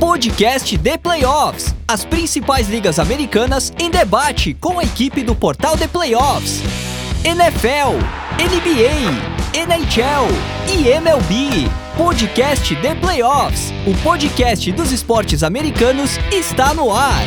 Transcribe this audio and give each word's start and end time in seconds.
Podcast 0.00 0.78
The 0.78 0.96
Playoffs. 0.96 1.74
As 1.86 2.06
principais 2.06 2.70
ligas 2.70 2.98
americanas 2.98 3.70
em 3.78 3.90
debate 3.90 4.54
com 4.54 4.78
a 4.78 4.82
equipe 4.82 5.22
do 5.22 5.34
portal 5.34 5.76
The 5.76 5.86
Playoffs. 5.88 6.62
NFL, 7.22 7.98
NBA, 8.40 9.60
NHL 9.60 10.26
e 10.72 10.88
MLB. 10.88 11.68
Podcast 11.98 12.74
The 12.76 12.94
Playoffs. 12.94 13.74
O 13.86 13.94
podcast 14.02 14.72
dos 14.72 14.90
esportes 14.90 15.42
americanos 15.42 16.12
está 16.32 16.72
no 16.72 16.90
ar. 16.90 17.22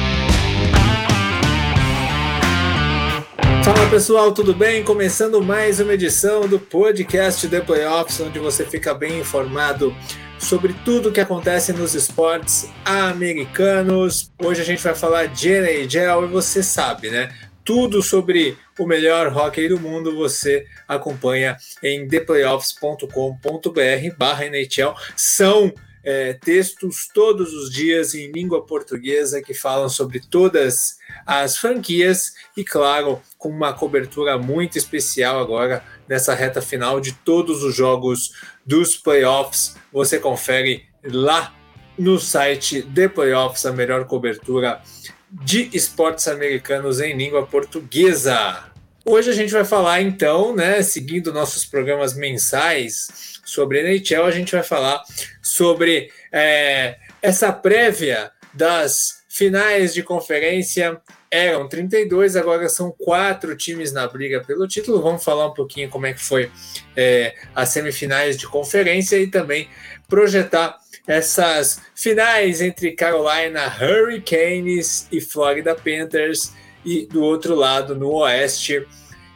Fala 3.63 3.87
pessoal, 3.91 4.31
tudo 4.31 4.51
bem? 4.51 4.83
Começando 4.83 5.43
mais 5.43 5.79
uma 5.79 5.93
edição 5.93 6.47
do 6.47 6.59
podcast 6.59 7.47
The 7.47 7.61
Playoffs, 7.61 8.19
onde 8.19 8.39
você 8.39 8.65
fica 8.65 8.95
bem 8.95 9.19
informado 9.19 9.95
sobre 10.43 10.75
tudo 10.85 11.09
o 11.09 11.11
que 11.11 11.21
acontece 11.21 11.73
nos 11.73 11.95
esportes 11.95 12.69
americanos. 12.85 14.31
Hoje 14.37 14.61
a 14.61 14.65
gente 14.65 14.83
vai 14.83 14.93
falar 14.93 15.27
de 15.27 15.49
NHL 15.49 16.25
e 16.25 16.27
você 16.27 16.61
sabe, 16.61 17.09
né? 17.09 17.33
Tudo 17.63 18.03
sobre 18.03 18.57
o 18.77 18.85
melhor 18.85 19.35
hockey 19.35 19.69
do 19.69 19.79
mundo 19.79 20.15
você 20.15 20.65
acompanha 20.87 21.57
em 21.81 22.07
theplayoffs.com.br 22.07 24.17
barra 24.17 24.45
NHL. 24.45 24.93
São 25.15 25.73
é, 26.03 26.33
textos 26.33 27.07
todos 27.13 27.53
os 27.53 27.71
dias 27.71 28.13
em 28.13 28.31
língua 28.31 28.65
portuguesa 28.65 29.41
que 29.41 29.53
falam 29.53 29.87
sobre 29.87 30.19
todas 30.19 30.97
as 31.25 31.57
franquias 31.57 32.33
e, 32.57 32.63
claro, 32.63 33.21
com 33.37 33.47
uma 33.47 33.71
cobertura 33.71 34.37
muito 34.37 34.77
especial 34.77 35.39
agora 35.39 35.83
nessa 36.07 36.35
reta 36.35 36.61
final 36.61 36.99
de 36.99 37.13
todos 37.13 37.63
os 37.63 37.73
jogos 37.73 38.33
dos 38.65 38.97
playoffs. 38.97 39.75
Você 39.93 40.19
confere 40.19 40.85
lá 41.03 41.53
no 41.97 42.19
site 42.19 42.81
The 42.81 43.07
Playoffs 43.07 43.65
a 43.65 43.71
melhor 43.71 44.05
cobertura 44.05 44.81
de 45.29 45.69
esportes 45.73 46.27
americanos 46.27 46.99
em 46.99 47.15
língua 47.15 47.45
portuguesa. 47.45 48.71
Hoje 49.05 49.29
a 49.29 49.33
gente 49.33 49.53
vai 49.53 49.65
falar 49.65 50.01
então, 50.01 50.55
né, 50.55 50.81
seguindo 50.81 51.33
nossos 51.33 51.65
programas 51.65 52.15
mensais 52.15 53.39
sobre 53.45 53.81
NHL, 53.81 54.25
a 54.25 54.31
gente 54.31 54.51
vai 54.53 54.63
falar 54.63 55.03
sobre 55.41 56.09
é, 56.31 56.97
essa 57.21 57.51
prévia 57.51 58.31
das 58.53 59.23
finais 59.27 59.93
de 59.93 60.03
conferência. 60.03 61.01
Eram 61.29 61.67
32, 61.67 62.35
agora 62.35 62.69
são 62.69 62.91
quatro 62.91 63.57
times 63.57 63.91
na 63.91 64.07
briga 64.07 64.43
pelo 64.43 64.67
título. 64.67 65.01
Vamos 65.01 65.23
falar 65.23 65.47
um 65.47 65.53
pouquinho 65.53 65.89
como 65.89 66.05
é 66.05 66.13
que 66.13 66.23
foi 66.23 66.51
é, 66.95 67.35
as 67.55 67.69
semifinais 67.69 68.37
de 68.37 68.47
conferência 68.47 69.17
e 69.17 69.25
também 69.25 69.67
projetar 70.07 70.77
essas 71.07 71.81
finais 71.95 72.61
entre 72.61 72.91
Carolina 72.91 73.67
Hurricanes 73.67 75.07
e 75.11 75.19
Florida 75.19 75.75
Panthers 75.75 76.53
e 76.85 77.05
do 77.05 77.21
outro 77.21 77.55
lado, 77.55 77.95
no 77.95 78.11
Oeste, 78.13 78.85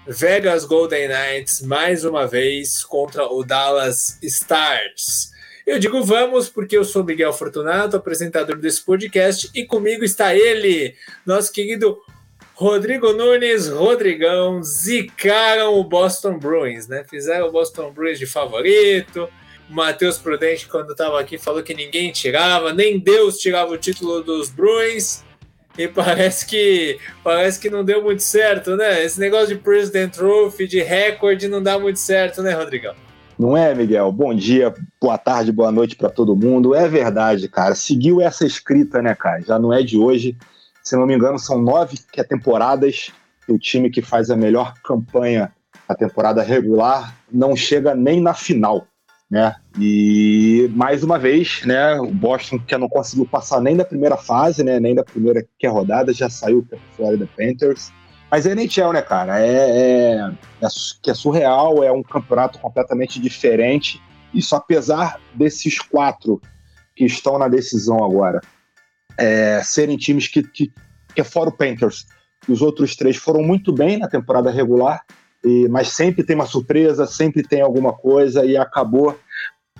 Vegas 0.05 0.63
Golden 0.65 1.09
Knights 1.09 1.61
mais 1.61 2.05
uma 2.05 2.25
vez 2.25 2.83
contra 2.83 3.25
o 3.25 3.43
Dallas 3.43 4.17
Stars. 4.23 5.31
Eu 5.65 5.79
digo 5.79 6.01
vamos 6.01 6.47
porque 6.47 6.77
eu 6.77 6.85
sou 6.85 7.03
Miguel 7.03 7.33
Fortunato, 7.33 7.97
apresentador 7.97 8.55
desse 8.57 8.81
podcast, 8.81 9.49
e 9.53 9.65
comigo 9.65 10.05
está 10.05 10.33
ele, 10.33 10.95
nosso 11.25 11.51
querido 11.51 11.97
Rodrigo 12.53 13.13
Nunes, 13.13 13.67
Rodrigão, 13.67 14.63
zicaram 14.63 15.75
o 15.75 15.83
Boston 15.83 16.39
Bruins, 16.39 16.87
né? 16.87 17.03
Fizeram 17.07 17.49
o 17.49 17.51
Boston 17.51 17.91
Bruins 17.91 18.17
de 18.17 18.25
favorito. 18.25 19.29
Matheus 19.69 20.17
Prudente, 20.17 20.67
quando 20.67 20.91
estava 20.91 21.19
aqui, 21.19 21.37
falou 21.37 21.61
que 21.61 21.73
ninguém 21.73 22.11
tirava, 22.11 22.73
nem 22.73 22.99
Deus 22.99 23.37
tirava 23.37 23.73
o 23.73 23.77
título 23.77 24.21
dos 24.21 24.49
Bruins. 24.49 25.23
E 25.77 25.87
parece 25.87 26.45
que 26.47 26.97
parece 27.23 27.59
que 27.59 27.69
não 27.69 27.83
deu 27.83 28.01
muito 28.01 28.23
certo, 28.23 28.75
né? 28.75 29.03
Esse 29.03 29.19
negócio 29.19 29.49
de 29.49 29.55
President 29.55 30.13
Trophy, 30.13 30.67
de 30.67 30.81
recorde, 30.81 31.47
não 31.47 31.61
dá 31.61 31.77
muito 31.77 31.99
certo, 31.99 32.41
né, 32.41 32.53
Rodrigão? 32.53 32.95
Não 33.37 33.55
é, 33.55 33.75
Miguel? 33.75 34.11
Bom 34.11 34.33
dia, 34.33 34.73
boa 34.99 35.17
tarde, 35.17 35.51
boa 35.51 35.71
noite 35.71 35.95
para 35.95 36.09
todo 36.09 36.35
mundo. 36.35 36.73
É 36.73 36.87
verdade, 36.87 37.47
cara. 37.47 37.75
Seguiu 37.75 38.19
essa 38.19 38.43
escrita, 38.43 38.99
né, 39.03 39.13
cara? 39.13 39.41
Já 39.41 39.59
não 39.59 39.71
é 39.71 39.83
de 39.83 39.95
hoje. 39.97 40.35
Se 40.83 40.95
não 40.95 41.05
me 41.05 41.13
engano, 41.13 41.37
são 41.37 41.61
nove 41.61 41.99
é 42.15 42.23
temporadas. 42.23 43.11
O 43.47 43.59
time 43.59 43.91
que 43.91 44.01
faz 44.01 44.31
a 44.31 44.35
melhor 44.35 44.73
campanha 44.83 45.51
a 45.87 45.93
temporada 45.93 46.41
regular 46.41 47.15
não 47.31 47.55
chega 47.55 47.93
nem 47.93 48.19
na 48.19 48.33
final 48.33 48.87
né? 49.29 49.55
E 49.77 50.69
mais 50.73 51.03
uma 51.03 51.19
vez, 51.19 51.61
né, 51.65 51.99
o 51.99 52.11
Boston 52.11 52.59
que 52.59 52.77
não 52.77 52.87
conseguiu 52.87 53.25
passar 53.25 53.61
nem 53.61 53.75
da 53.75 53.83
primeira 53.83 54.15
fase, 54.15 54.63
né, 54.63 54.79
nem 54.79 54.95
da 54.95 55.03
primeira 55.03 55.45
que 55.59 55.67
é 55.67 55.69
rodada, 55.69 56.13
já 56.13 56.29
saiu 56.29 56.65
para 56.67 56.79
Florida 56.95 57.27
Panthers. 57.35 57.91
Mas 58.31 58.45
é 58.45 58.51
NHL, 58.51 58.93
né, 58.93 59.01
cara? 59.01 59.39
É, 59.39 59.47
é, 59.47 60.31
é, 60.61 60.67
que 61.01 61.11
é 61.11 61.13
surreal, 61.13 61.83
é 61.83 61.91
um 61.91 62.03
campeonato 62.03 62.59
completamente 62.59 63.19
diferente. 63.19 64.01
Isso 64.33 64.55
apesar 64.55 65.19
desses 65.33 65.79
quatro 65.79 66.41
que 66.95 67.05
estão 67.05 67.37
na 67.37 67.47
decisão 67.47 68.03
agora 68.03 68.41
é, 69.17 69.61
serem 69.63 69.97
times 69.97 70.27
que, 70.27 70.43
que, 70.43 70.71
que 71.15 71.23
fora 71.23 71.49
o 71.49 71.55
Panthers. 71.55 72.05
Os 72.47 72.61
outros 72.61 72.95
três 72.95 73.17
foram 73.17 73.41
muito 73.41 73.73
bem 73.73 73.97
na 73.97 74.07
temporada 74.07 74.51
regular 74.51 75.03
e, 75.43 75.67
mas 75.69 75.89
sempre 75.89 76.23
tem 76.23 76.35
uma 76.35 76.45
surpresa, 76.45 77.05
sempre 77.05 77.43
tem 77.43 77.61
alguma 77.61 77.93
coisa, 77.93 78.45
e 78.45 78.57
acabou 78.57 79.17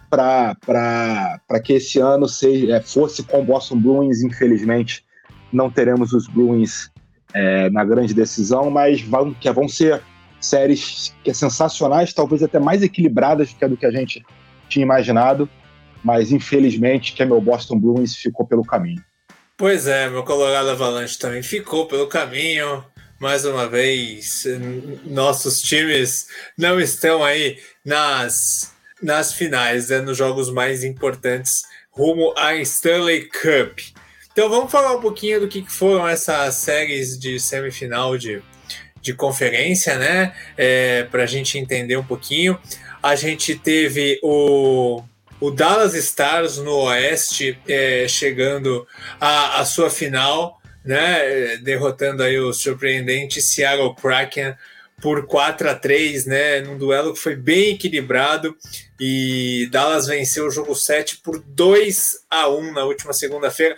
para 0.09 1.59
que 1.63 1.73
esse 1.73 1.99
ano 1.99 2.27
seja, 2.27 2.75
é, 2.75 2.81
fosse 2.81 3.23
com 3.23 3.43
Boston 3.43 3.79
Bruins, 3.79 4.21
infelizmente 4.21 5.05
não 5.51 5.69
teremos 5.69 6.13
os 6.13 6.27
Bruins 6.27 6.89
é, 7.33 7.69
na 7.69 7.83
grande 7.83 8.13
decisão, 8.13 8.69
mas 8.69 9.01
vão, 9.01 9.33
que 9.33 9.51
vão 9.51 9.67
ser 9.67 10.01
séries 10.39 11.13
que 11.23 11.31
é 11.31 11.33
sensacionais, 11.33 12.13
talvez 12.13 12.43
até 12.43 12.59
mais 12.59 12.83
equilibradas 12.83 13.51
do 13.51 13.55
que, 13.57 13.67
do 13.67 13.77
que 13.77 13.85
a 13.85 13.91
gente 13.91 14.25
tinha 14.69 14.83
imaginado, 14.83 15.49
mas 16.03 16.31
infelizmente 16.31 17.13
que 17.13 17.23
é 17.23 17.25
meu 17.25 17.41
Boston 17.41 17.79
Bruins 17.79 18.15
ficou 18.15 18.45
pelo 18.45 18.63
caminho. 18.63 19.03
Pois 19.57 19.87
é, 19.87 20.07
meu 20.09 20.23
Colorado 20.23 20.69
Avalanche 20.69 21.17
também 21.17 21.41
ficou 21.41 21.87
pelo 21.87 22.07
caminho 22.07 22.83
mais 23.19 23.45
uma 23.45 23.67
vez, 23.67 24.45
nossos 25.05 25.61
times 25.61 26.27
não 26.57 26.79
estão 26.79 27.23
aí 27.23 27.59
nas, 27.83 28.73
nas 29.01 29.33
finais, 29.33 29.89
né, 29.89 29.99
nos 30.01 30.17
jogos 30.17 30.51
mais 30.51 30.83
importantes 30.83 31.63
rumo 31.91 32.33
à 32.37 32.55
Stanley 32.55 33.27
Cup. 33.29 33.79
Então 34.31 34.49
vamos 34.49 34.71
falar 34.71 34.95
um 34.95 35.01
pouquinho 35.01 35.39
do 35.39 35.47
que 35.47 35.65
foram 35.67 36.07
essas 36.07 36.53
séries 36.55 37.17
de 37.17 37.39
semifinal 37.39 38.15
de, 38.19 38.39
de 39.01 39.13
conferência, 39.13 39.97
né? 39.97 40.35
É, 40.55 41.03
Para 41.05 41.23
a 41.23 41.25
gente 41.25 41.57
entender 41.57 41.97
um 41.97 42.03
pouquinho. 42.03 42.59
A 43.01 43.15
gente 43.15 43.55
teve 43.55 44.19
o, 44.21 45.01
o 45.39 45.49
Dallas 45.49 45.95
Stars 45.95 46.57
no 46.57 46.75
Oeste 46.83 47.57
é, 47.67 48.07
chegando 48.07 48.87
à, 49.19 49.65
sua 49.65 49.89
final 49.89 50.56
né, 50.87 51.57
derrotando 51.57 52.23
aí 52.23 52.39
o 52.39 52.53
surpreendente 52.53 53.41
Seattle 53.41 53.93
Kraken 53.93 54.55
por 55.01 55.27
4 55.27 55.69
a 55.69 55.75
3, 55.75 56.25
né, 56.25 56.61
num 56.61 56.77
duelo 56.77 57.13
que 57.13 57.19
foi 57.19 57.35
bem 57.35 57.73
equilibrado 57.73 58.55
e 58.99 59.67
Dallas 59.69 60.07
venceu 60.07 60.47
o 60.47 60.51
jogo 60.51 60.73
7 60.73 61.17
por 61.17 61.39
2 61.39 62.25
a 62.29 62.49
1 62.49 62.73
na 62.73 62.83
última 62.85 63.13
segunda-feira. 63.13 63.75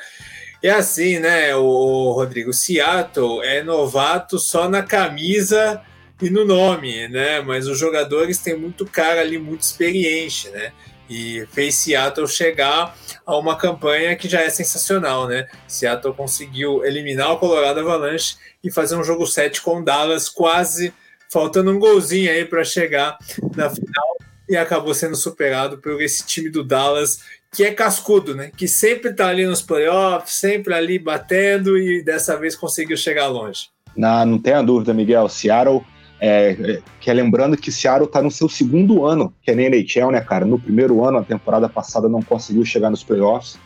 E 0.62 0.70
assim, 0.70 1.20
né, 1.20 1.56
o 1.56 2.12
Rodrigo 2.12 2.54
Seattle 2.54 3.42
é 3.44 3.64
novato 3.64 4.38
só 4.38 4.70
na 4.70 4.84
camisa 4.84 5.82
e 6.22 6.30
no 6.30 6.46
nome, 6.46 7.08
né, 7.08 7.42
mas 7.42 7.68
os 7.68 7.78
jogadores 7.78 8.38
têm 8.38 8.56
muito 8.56 8.86
cara 8.86 9.22
ali, 9.22 9.38
muito 9.38 9.62
experiente, 9.62 10.50
né? 10.50 10.72
E 11.10 11.46
fez 11.52 11.76
Seattle 11.76 12.28
chegar 12.28 12.96
a 13.26 13.38
uma 13.38 13.56
campanha 13.58 14.16
que 14.16 14.30
já 14.30 14.42
é 14.42 14.50
sensacional, 14.50 15.28
né? 15.28 15.48
Seattle 15.68 16.14
conseguiu 16.14 16.86
eliminar 16.86 17.32
o 17.32 17.38
Colorado 17.38 17.80
Avalanche 17.80 18.38
e 18.64 18.72
fazer 18.72 18.96
um 18.96 19.04
jogo 19.04 19.26
7 19.26 19.62
com 19.62 19.84
Dallas, 19.84 20.30
quase 20.30 20.94
faltando 21.30 21.72
um 21.72 21.80
golzinho 21.80 22.32
aí 22.32 22.46
para 22.46 22.64
chegar 22.64 23.18
na 23.56 23.70
final 23.70 24.18
e 24.48 24.58
acabou 24.58 24.94
sendo 24.94 25.16
superado 25.16 25.78
por 25.78 26.02
esse 26.02 26.26
time 26.26 26.50
do 26.50 26.64
Dallas 26.64 27.20
que 27.52 27.64
é 27.64 27.74
cascudo, 27.74 28.36
né? 28.36 28.52
Que 28.56 28.68
sempre 28.68 29.14
tá 29.14 29.28
ali 29.28 29.46
nos 29.46 29.62
playoffs, 29.62 30.36
sempre 30.36 30.74
ali 30.74 31.00
batendo 31.00 31.78
e 31.78 32.04
dessa 32.04 32.38
vez 32.38 32.56
conseguiu 32.56 32.96
chegar 32.96 33.28
longe. 33.28 33.70
Não, 33.96 34.26
não 34.26 34.40
tenha 34.40 34.62
dúvida, 34.62 34.94
Miguel. 34.94 35.28
Seattle 35.28 35.84
é, 36.20 36.82
que 37.00 37.10
é 37.10 37.14
lembrando 37.14 37.56
que 37.56 37.72
Seattle 37.72 38.06
está 38.06 38.22
no 38.22 38.30
seu 38.30 38.50
segundo 38.50 39.06
ano, 39.06 39.34
que 39.42 39.52
é 39.52 39.56
na 39.56 39.64
NHL, 39.64 40.12
né, 40.12 40.22
cara? 40.22 40.46
No 40.46 40.60
primeiro 40.60 41.04
ano, 41.04 41.20
a 41.20 41.24
temporada 41.24 41.70
passada 41.70 42.10
não 42.10 42.22
conseguiu 42.22 42.66
chegar 42.66 42.90
nos 42.90 43.04
playoffs. 43.04 43.58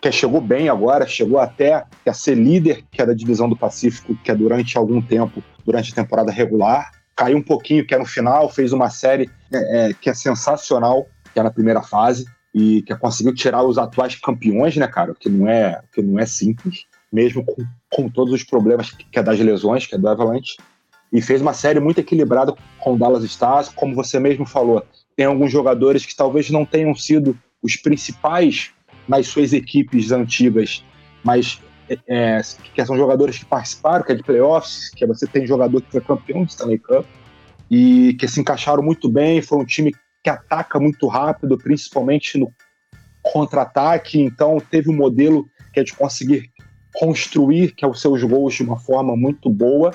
Que 0.00 0.12
chegou 0.12 0.40
bem 0.40 0.68
agora, 0.68 1.06
chegou 1.06 1.38
até 1.38 1.84
a 2.06 2.12
ser 2.12 2.36
líder, 2.36 2.84
que 2.90 3.02
é 3.02 3.06
da 3.06 3.12
divisão 3.12 3.48
do 3.48 3.56
Pacífico, 3.56 4.16
que 4.22 4.30
é 4.30 4.34
durante 4.34 4.78
algum 4.78 5.02
tempo, 5.02 5.42
durante 5.64 5.92
a 5.92 5.96
temporada 5.96 6.30
regular. 6.30 6.92
Caiu 7.16 7.36
um 7.36 7.42
pouquinho, 7.42 7.84
que 7.84 7.94
é 7.94 7.98
no 7.98 8.06
final, 8.06 8.48
fez 8.48 8.72
uma 8.72 8.88
série 8.88 9.28
é, 9.52 9.88
é, 9.88 9.92
que 9.92 10.08
é 10.08 10.14
sensacional, 10.14 11.06
que 11.34 11.40
é 11.40 11.42
na 11.42 11.50
primeira 11.50 11.82
fase. 11.82 12.24
e 12.52 12.82
que 12.82 12.96
conseguiu 12.96 13.32
tirar 13.32 13.62
os 13.62 13.78
atuais 13.78 14.16
campeões, 14.16 14.76
né, 14.76 14.86
cara? 14.86 15.14
Que 15.18 15.28
não 15.28 15.48
é, 15.48 15.80
que 15.92 16.02
não 16.02 16.18
é 16.18 16.26
simples, 16.26 16.84
mesmo 17.12 17.44
com, 17.44 17.64
com 17.88 18.08
todos 18.08 18.32
os 18.32 18.42
problemas 18.42 18.90
que 18.90 19.18
é 19.18 19.22
das 19.22 19.38
lesões, 19.38 19.86
que 19.86 19.94
é 19.94 19.98
do 19.98 20.08
Avalanche. 20.08 20.56
E 21.12 21.20
fez 21.20 21.40
uma 21.40 21.52
série 21.52 21.80
muito 21.80 21.98
equilibrada 21.98 22.54
com 22.78 22.94
o 22.94 22.98
Dallas 22.98 23.24
Stars, 23.24 23.68
como 23.68 23.94
você 23.94 24.20
mesmo 24.20 24.46
falou. 24.46 24.84
Tem 25.16 25.26
alguns 25.26 25.50
jogadores 25.50 26.06
que 26.06 26.14
talvez 26.14 26.50
não 26.50 26.64
tenham 26.64 26.94
sido 26.94 27.36
os 27.62 27.76
principais 27.76 28.70
nas 29.08 29.26
suas 29.26 29.52
equipes 29.52 30.12
antigas, 30.12 30.84
mas 31.24 31.60
é, 31.88 31.98
é 32.06 32.40
que 32.74 32.84
são 32.84 32.96
jogadores 32.96 33.38
que 33.38 33.44
participaram, 33.44 34.04
que 34.04 34.12
é 34.12 34.14
de 34.14 34.22
playoffs, 34.22 34.90
que 34.90 35.04
você 35.04 35.26
tem 35.26 35.46
jogador 35.46 35.82
que 35.82 35.90
foi 35.90 36.00
campeão 36.00 36.44
de 36.44 36.52
Stanley 36.52 36.78
Cup 36.78 37.04
e 37.70 38.14
que 38.14 38.28
se 38.28 38.40
encaixaram 38.40 38.82
muito 38.82 39.08
bem. 39.08 39.42
Foi 39.42 39.58
um 39.58 39.64
time 39.64 39.92
que 40.22 40.30
ataca 40.30 40.78
muito 40.78 41.06
rápido, 41.08 41.58
principalmente 41.58 42.38
no 42.38 42.52
contra-ataque. 43.22 44.20
Então, 44.20 44.58
teve 44.70 44.90
um 44.90 44.96
modelo 44.96 45.48
que 45.72 45.80
é 45.80 45.84
de 45.84 45.92
conseguir 45.92 46.50
construir 46.92 47.72
que 47.72 47.84
é 47.84 47.88
os 47.88 48.00
seus 48.00 48.22
gols 48.22 48.54
de 48.54 48.62
uma 48.62 48.78
forma 48.78 49.16
muito 49.16 49.48
boa. 49.48 49.92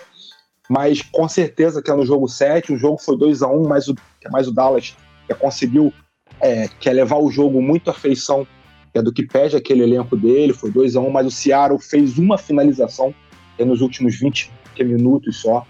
Mas 0.69 1.01
com 1.01 1.27
certeza 1.27 1.81
que 1.81 1.91
é 1.91 1.95
no 1.95 2.06
jogo 2.06 2.27
7, 2.27 2.73
o 2.73 2.77
jogo 2.77 2.97
foi 2.97 3.17
2 3.17 3.44
a 3.44 3.47
1 3.47 3.67
mas 3.67 3.88
o, 3.88 3.95
é 4.23 4.29
mais 4.29 4.47
o 4.47 4.51
Dallas 4.51 4.95
que 5.27 5.33
conseguiu 5.35 5.94
é, 6.41 6.67
que 6.79 6.89
é 6.89 6.94
levar 6.94 7.17
o 7.17 7.31
jogo 7.31 7.62
muito 7.62 7.89
à 7.89 7.94
feição 7.94 8.47
é 8.94 9.01
do 9.01 9.12
que 9.12 9.27
pede 9.27 9.57
aquele 9.57 9.83
elenco 9.83 10.15
dele, 10.15 10.53
foi 10.53 10.71
2 10.71 10.95
a 10.95 11.01
1 11.01 11.09
mas 11.09 11.27
o 11.27 11.31
Seattle 11.31 11.79
fez 11.79 12.17
uma 12.17 12.38
finalização 12.38 13.13
é 13.57 13.65
nos 13.65 13.81
últimos 13.81 14.15
20 14.19 14.51
minutos 14.79 15.41
só. 15.41 15.65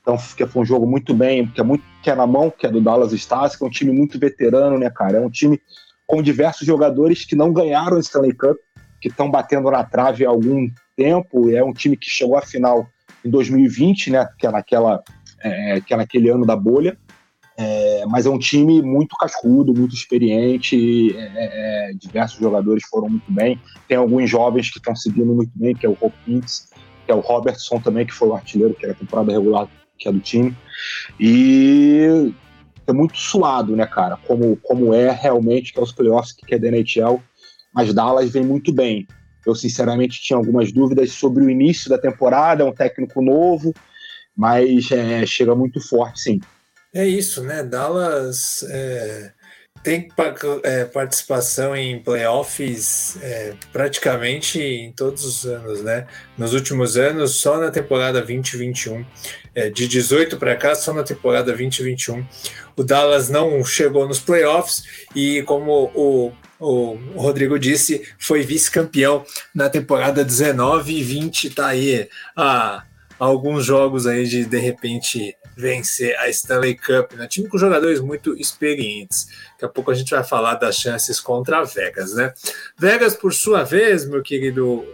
Então 0.00 0.16
que 0.36 0.46
foi 0.46 0.62
um 0.62 0.64
jogo 0.64 0.86
muito 0.86 1.14
bem, 1.14 1.46
que 1.46 1.60
é 1.60 1.64
muito 1.64 1.84
que 2.02 2.10
é 2.10 2.14
na 2.14 2.26
mão, 2.26 2.50
que 2.50 2.66
é 2.66 2.70
do 2.70 2.80
Dallas 2.80 3.12
Stars, 3.12 3.54
que 3.54 3.62
é 3.62 3.66
um 3.66 3.70
time 3.70 3.92
muito 3.92 4.18
veterano, 4.18 4.76
né, 4.76 4.90
cara? 4.90 5.18
É 5.18 5.20
um 5.20 5.30
time 5.30 5.60
com 6.06 6.20
diversos 6.20 6.66
jogadores 6.66 7.24
que 7.24 7.36
não 7.36 7.52
ganharam 7.52 7.96
o 7.96 8.00
Stanley 8.00 8.34
Cup, 8.34 8.56
que 9.00 9.08
estão 9.08 9.30
batendo 9.30 9.70
na 9.70 9.84
trave 9.84 10.26
há 10.26 10.28
algum 10.28 10.68
tempo. 10.96 11.48
É 11.50 11.62
um 11.62 11.72
time 11.72 11.96
que 11.96 12.10
chegou 12.10 12.36
à 12.36 12.42
final 12.42 12.86
em 13.24 13.30
2020, 13.30 14.10
né? 14.10 14.28
Que 14.38 14.46
é 14.46 14.50
naquela, 14.50 15.02
é, 15.42 15.80
que 15.80 15.92
é 15.94 15.96
naquele 15.96 16.28
ano 16.28 16.46
da 16.46 16.56
bolha. 16.56 16.96
É, 17.56 18.04
mas 18.06 18.24
é 18.24 18.30
um 18.30 18.38
time 18.38 18.80
muito 18.82 19.16
cascudo, 19.16 19.74
muito 19.74 19.94
experiente. 19.94 21.14
É, 21.16 21.90
é 21.90 21.92
diversos 21.94 22.38
jogadores 22.38 22.84
foram 22.88 23.08
muito 23.08 23.30
bem. 23.30 23.60
Tem 23.86 23.96
alguns 23.96 24.28
jovens 24.28 24.70
que 24.70 24.78
estão 24.78 24.96
seguindo 24.96 25.34
muito 25.34 25.52
bem, 25.54 25.74
que 25.74 25.86
é 25.86 25.88
o 25.88 25.96
Hopkins, 26.00 26.70
que 27.04 27.12
é 27.12 27.14
o 27.14 27.20
Robertson 27.20 27.78
também, 27.80 28.06
que 28.06 28.12
foi 28.12 28.28
o 28.28 28.34
artilheiro, 28.34 28.74
que 28.74 28.84
era 28.84 28.94
a 28.94 28.96
temporada 28.96 29.32
regular 29.32 29.68
que 30.02 30.08
é 30.08 30.12
do 30.12 30.20
time. 30.20 30.54
E 31.18 32.34
é 32.86 32.92
muito 32.92 33.16
suado, 33.16 33.76
né, 33.76 33.86
cara? 33.86 34.16
Como, 34.26 34.56
como 34.56 34.92
é 34.92 35.10
realmente 35.12 35.72
que 35.72 35.78
é 35.78 35.82
os 35.82 35.92
playoffs 35.92 36.32
que 36.32 36.54
é 36.54 36.58
da 36.58 36.68
NHL. 36.68 37.22
Mas 37.72 37.94
Dallas 37.94 38.30
vem 38.30 38.44
muito 38.44 38.72
bem. 38.72 39.06
Eu, 39.46 39.54
sinceramente, 39.54 40.20
tinha 40.20 40.36
algumas 40.36 40.72
dúvidas 40.72 41.12
sobre 41.12 41.44
o 41.44 41.50
início 41.50 41.88
da 41.88 41.98
temporada, 41.98 42.62
é 42.62 42.66
um 42.66 42.72
técnico 42.72 43.22
novo, 43.22 43.74
mas 44.36 44.90
é, 44.90 45.24
chega 45.26 45.54
muito 45.54 45.80
forte, 45.80 46.20
sim. 46.20 46.40
É 46.94 47.06
isso, 47.06 47.42
né? 47.42 47.62
Dallas 47.62 48.64
é, 48.68 49.32
tem 49.82 50.08
é, 50.62 50.84
participação 50.84 51.74
em 51.74 51.98
playoffs 52.00 53.16
é, 53.20 53.54
praticamente 53.72 54.60
em 54.60 54.92
todos 54.92 55.24
os 55.24 55.44
anos, 55.44 55.82
né? 55.82 56.06
Nos 56.38 56.52
últimos 56.54 56.96
anos, 56.96 57.40
só 57.40 57.58
na 57.58 57.70
temporada 57.70 58.20
2021, 58.20 59.04
é, 59.54 59.70
de 59.70 59.88
18 59.88 60.36
para 60.36 60.54
cá, 60.54 60.74
só 60.74 60.92
na 60.92 61.02
temporada 61.02 61.46
2021, 61.46 62.24
o 62.76 62.84
Dallas 62.84 63.28
não 63.28 63.64
chegou 63.64 64.06
nos 64.06 64.20
playoffs 64.20 64.84
e, 65.16 65.42
como 65.42 65.90
o, 65.94 66.32
o 66.62 67.20
Rodrigo 67.20 67.58
disse, 67.58 68.02
foi 68.18 68.42
vice-campeão 68.42 69.24
na 69.54 69.68
temporada 69.68 70.24
19 70.24 70.92
e 70.92 71.02
20, 71.02 71.50
tá 71.50 71.66
aí 71.68 72.08
a, 72.36 72.84
alguns 73.18 73.64
jogos 73.64 74.06
aí 74.06 74.26
de 74.26 74.44
de 74.44 74.58
repente 74.58 75.36
vencer 75.56 76.16
a 76.18 76.28
Stanley 76.28 76.76
Cup, 76.76 77.12
né? 77.12 77.26
Time 77.26 77.48
com 77.48 77.58
jogadores 77.58 78.00
muito 78.00 78.34
experientes. 78.38 79.26
Daqui 79.52 79.64
a 79.64 79.68
pouco 79.68 79.90
a 79.90 79.94
gente 79.94 80.10
vai 80.10 80.24
falar 80.24 80.54
das 80.54 80.76
chances 80.76 81.20
contra 81.20 81.58
a 81.58 81.64
Vegas, 81.64 82.14
né? 82.14 82.32
Vegas, 82.78 83.14
por 83.14 83.34
sua 83.34 83.62
vez, 83.62 84.08
meu 84.08 84.22
querido 84.22 84.84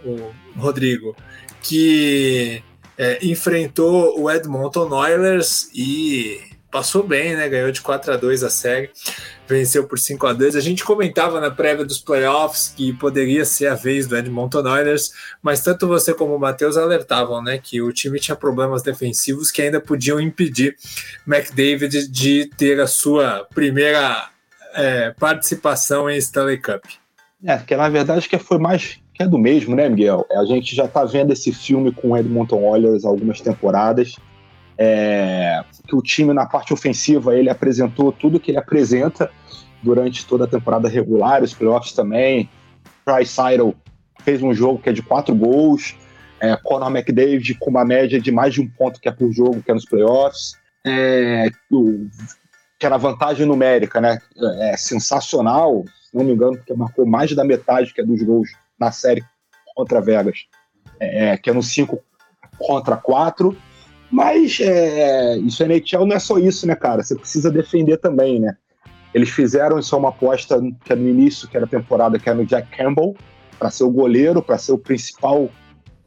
Rodrigo, 0.57 1.15
que 1.61 2.61
é, 2.97 3.25
enfrentou 3.25 4.19
o 4.19 4.29
Edmonton 4.29 4.89
Oilers 4.93 5.69
e 5.73 6.41
passou 6.71 7.03
bem, 7.03 7.35
né? 7.35 7.47
Ganhou 7.49 7.71
de 7.71 7.81
4 7.81 8.13
a 8.13 8.17
2 8.17 8.43
a 8.43 8.49
série, 8.49 8.89
venceu 9.47 9.87
por 9.87 9.97
5 9.97 10.27
a 10.27 10.33
2. 10.33 10.55
A 10.55 10.61
gente 10.61 10.83
comentava 10.83 11.39
na 11.39 11.51
prévia 11.51 11.83
dos 11.83 11.99
playoffs 11.99 12.73
que 12.75 12.93
poderia 12.93 13.45
ser 13.45 13.67
a 13.67 13.75
vez 13.75 14.07
do 14.07 14.17
Edmonton 14.17 14.67
Oilers, 14.67 15.11
mas 15.41 15.61
tanto 15.61 15.87
você 15.87 16.13
como 16.13 16.35
o 16.35 16.39
Matheus 16.39 16.77
alertavam, 16.77 17.41
né, 17.41 17.57
que 17.57 17.81
o 17.81 17.91
time 17.91 18.19
tinha 18.19 18.35
problemas 18.35 18.83
defensivos 18.83 19.51
que 19.51 19.61
ainda 19.61 19.81
podiam 19.81 20.19
impedir 20.19 20.75
McDavid 21.27 22.07
de 22.07 22.49
ter 22.57 22.79
a 22.79 22.87
sua 22.87 23.47
primeira 23.53 24.29
é, 24.75 25.11
participação 25.19 26.09
em 26.09 26.17
Stanley 26.17 26.61
Cup. 26.61 26.83
É, 27.43 27.57
que 27.57 27.75
na 27.75 27.89
verdade 27.89 28.27
que 28.27 28.37
foi 28.37 28.57
mais 28.57 28.99
que 29.13 29.23
é 29.23 29.27
do 29.27 29.37
mesmo, 29.37 29.75
né, 29.75 29.89
Miguel? 29.89 30.25
A 30.31 30.45
gente 30.45 30.73
já 30.73 30.87
tá 30.87 31.03
vendo 31.03 31.33
esse 31.33 31.51
filme 31.51 31.91
com 31.91 32.11
o 32.11 32.17
Edmonton 32.17 32.63
Oilers 32.63 33.03
algumas 33.03 33.41
temporadas 33.41 34.15
é, 34.81 35.61
que 35.85 35.93
o 35.93 36.01
time 36.01 36.33
na 36.33 36.45
parte 36.45 36.73
ofensiva 36.73 37.35
ele 37.35 37.49
apresentou 37.49 38.13
tudo 38.13 38.39
que 38.39 38.51
ele 38.51 38.57
apresenta 38.57 39.29
durante 39.83 40.25
toda 40.25 40.45
a 40.45 40.47
temporada 40.47 40.87
regular, 40.87 41.43
os 41.43 41.53
playoffs 41.53 41.91
também. 41.91 42.49
Price 43.03 43.37
Idle 43.39 43.75
fez 44.21 44.41
um 44.41 44.53
jogo 44.53 44.79
que 44.79 44.89
é 44.89 44.93
de 44.93 45.01
quatro 45.01 45.35
gols. 45.35 45.95
É, 46.39 46.55
Conor 46.55 46.89
McDavid 46.89 47.55
com 47.55 47.69
uma 47.69 47.83
média 47.83 48.21
de 48.21 48.31
mais 48.31 48.53
de 48.53 48.61
um 48.61 48.69
ponto 48.69 49.01
que 49.01 49.09
é 49.09 49.11
por 49.11 49.29
jogo, 49.33 49.61
que 49.61 49.69
é 49.69 49.73
nos 49.73 49.83
playoffs. 49.83 50.53
É, 50.87 51.49
o, 51.69 52.07
que 52.79 52.85
era 52.85 52.95
vantagem 52.95 53.45
numérica, 53.45 53.99
né? 53.99 54.17
É, 54.37 54.71
é 54.71 54.77
sensacional, 54.77 55.83
se 56.01 56.15
não 56.15 56.23
me 56.23 56.31
engano, 56.31 56.55
porque 56.55 56.73
marcou 56.73 57.05
mais 57.05 57.35
da 57.35 57.43
metade 57.43 57.93
que 57.93 57.99
é 57.99 58.05
dos 58.05 58.23
gols 58.23 58.49
na 58.79 58.93
série 58.93 59.21
contra 59.75 59.99
Vegas, 59.99 60.45
é, 60.97 61.35
que 61.35 61.49
é 61.49 61.53
no 61.53 61.61
5 61.61 61.99
contra 62.57 62.95
4. 62.95 63.55
Mas 64.11 64.59
é, 64.59 65.37
isso 65.37 65.61
é 65.61 65.67
NHL 65.67 66.05
não 66.05 66.15
é 66.15 66.19
só 66.19 66.37
isso, 66.39 66.65
né, 66.65 66.75
cara? 66.75 67.03
Você 67.03 67.15
precisa 67.15 67.51
defender 67.51 67.97
também, 67.97 68.39
né? 68.39 68.55
Eles 69.13 69.29
fizeram 69.29 69.81
só 69.81 69.97
uma 69.97 70.09
aposta 70.09 70.59
que 70.83 70.93
é 70.93 70.95
no 70.95 71.07
início, 71.07 71.47
que 71.47 71.57
era 71.57 71.67
temporada, 71.67 72.19
que 72.19 72.29
era 72.29 72.37
no 72.37 72.45
Jack 72.45 72.75
Campbell, 72.75 73.15
para 73.57 73.69
ser 73.69 73.83
o 73.83 73.91
goleiro, 73.91 74.41
para 74.41 74.57
ser 74.57 74.71
o 74.71 74.77
principal 74.77 75.49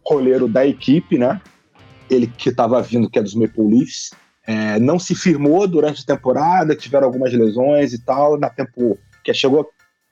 goleiro 0.04 0.49
da 0.49 0.66
equipe, 0.66 1.18
né? 1.18 1.40
Ele 2.11 2.26
que 2.26 2.49
estava 2.49 2.82
vindo, 2.82 3.09
que 3.09 3.18
é 3.18 3.23
dos 3.23 3.35
Maple 3.35 3.66
Leafs. 3.66 4.11
É, 4.44 4.78
não 4.80 4.99
se 4.99 5.14
firmou 5.14 5.68
durante 5.68 6.02
a 6.02 6.16
temporada, 6.16 6.75
tiveram 6.75 7.06
algumas 7.06 7.32
lesões 7.32 7.92
e 7.92 8.04
tal. 8.04 8.38
Na 8.38 8.50
tempo 8.50 8.99
que 9.23 9.32
chegou 9.32 9.68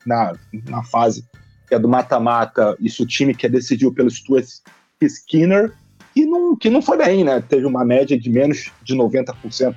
na, 0.07 0.33
na 0.69 0.83
fase 0.85 1.25
que 1.69 1.75
é 1.77 1.79
do 1.79 1.89
mata-mata, 1.89 2.77
isso 2.81 3.05
o 3.05 3.07
time 3.07 3.33
que 3.33 3.49
decidiu 3.49 3.95
pelo 3.95 4.11
Stuart 4.11 4.47
Skinner, 5.01 5.73
que 6.21 6.27
não, 6.27 6.57
que 6.57 6.69
não 6.69 6.83
foi 6.83 6.99
bem, 6.99 7.25
né? 7.25 7.43
Teve 7.49 7.65
uma 7.65 7.85
média 7.85 8.19
de 8.19 8.29
menos 8.29 8.71
de 8.83 8.95
90% 8.95 9.75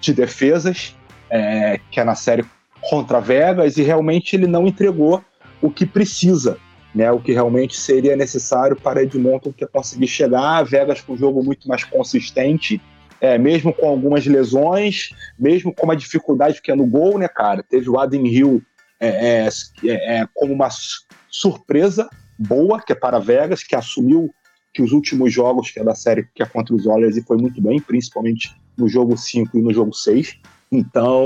de 0.00 0.12
defesas, 0.12 0.94
é, 1.30 1.80
que 1.90 1.98
é 1.98 2.04
na 2.04 2.14
série 2.14 2.44
contra 2.82 3.18
Vegas, 3.18 3.78
e 3.78 3.82
realmente 3.82 4.36
ele 4.36 4.46
não 4.46 4.66
entregou 4.66 5.24
o 5.62 5.70
que 5.70 5.86
precisa, 5.86 6.58
né? 6.94 7.10
O 7.10 7.18
que 7.18 7.32
realmente 7.32 7.78
seria 7.78 8.14
necessário 8.14 8.76
para 8.76 9.02
Edmonton 9.02 9.52
que 9.52 9.64
é 9.64 9.66
conseguir 9.66 10.06
chegar 10.06 10.58
a 10.58 10.62
Vegas 10.62 11.00
com 11.00 11.14
um 11.14 11.16
jogo 11.16 11.42
muito 11.42 11.66
mais 11.66 11.82
consistente, 11.82 12.80
é, 13.18 13.38
mesmo 13.38 13.72
com 13.72 13.88
algumas 13.88 14.26
lesões, 14.26 15.10
mesmo 15.38 15.74
com 15.74 15.86
uma 15.86 15.96
dificuldade 15.96 16.60
que 16.60 16.70
é 16.70 16.76
no 16.76 16.84
gol, 16.84 17.18
né, 17.18 17.26
cara? 17.26 17.62
Teve 17.62 17.88
o 17.88 17.98
Adam 17.98 18.26
Hill 18.26 18.62
é, 19.00 19.48
é, 19.48 20.18
é 20.18 20.28
como 20.34 20.52
uma 20.52 20.68
surpresa 21.30 22.06
boa, 22.38 22.82
que 22.82 22.92
é 22.92 22.96
para 22.96 23.18
Vegas, 23.18 23.62
que 23.62 23.74
assumiu 23.74 24.30
que 24.76 24.82
os 24.82 24.92
últimos 24.92 25.32
jogos 25.32 25.70
que 25.70 25.80
é 25.80 25.82
da 25.82 25.94
série 25.94 26.28
que 26.34 26.42
é 26.42 26.46
contra 26.46 26.74
os 26.74 26.84
Oilers 26.84 27.16
e 27.16 27.22
foi 27.22 27.38
muito 27.38 27.62
bem, 27.62 27.80
principalmente 27.80 28.54
no 28.76 28.86
jogo 28.86 29.16
5 29.16 29.56
e 29.56 29.62
no 29.62 29.72
jogo 29.72 29.94
6. 29.94 30.36
Então, 30.70 31.24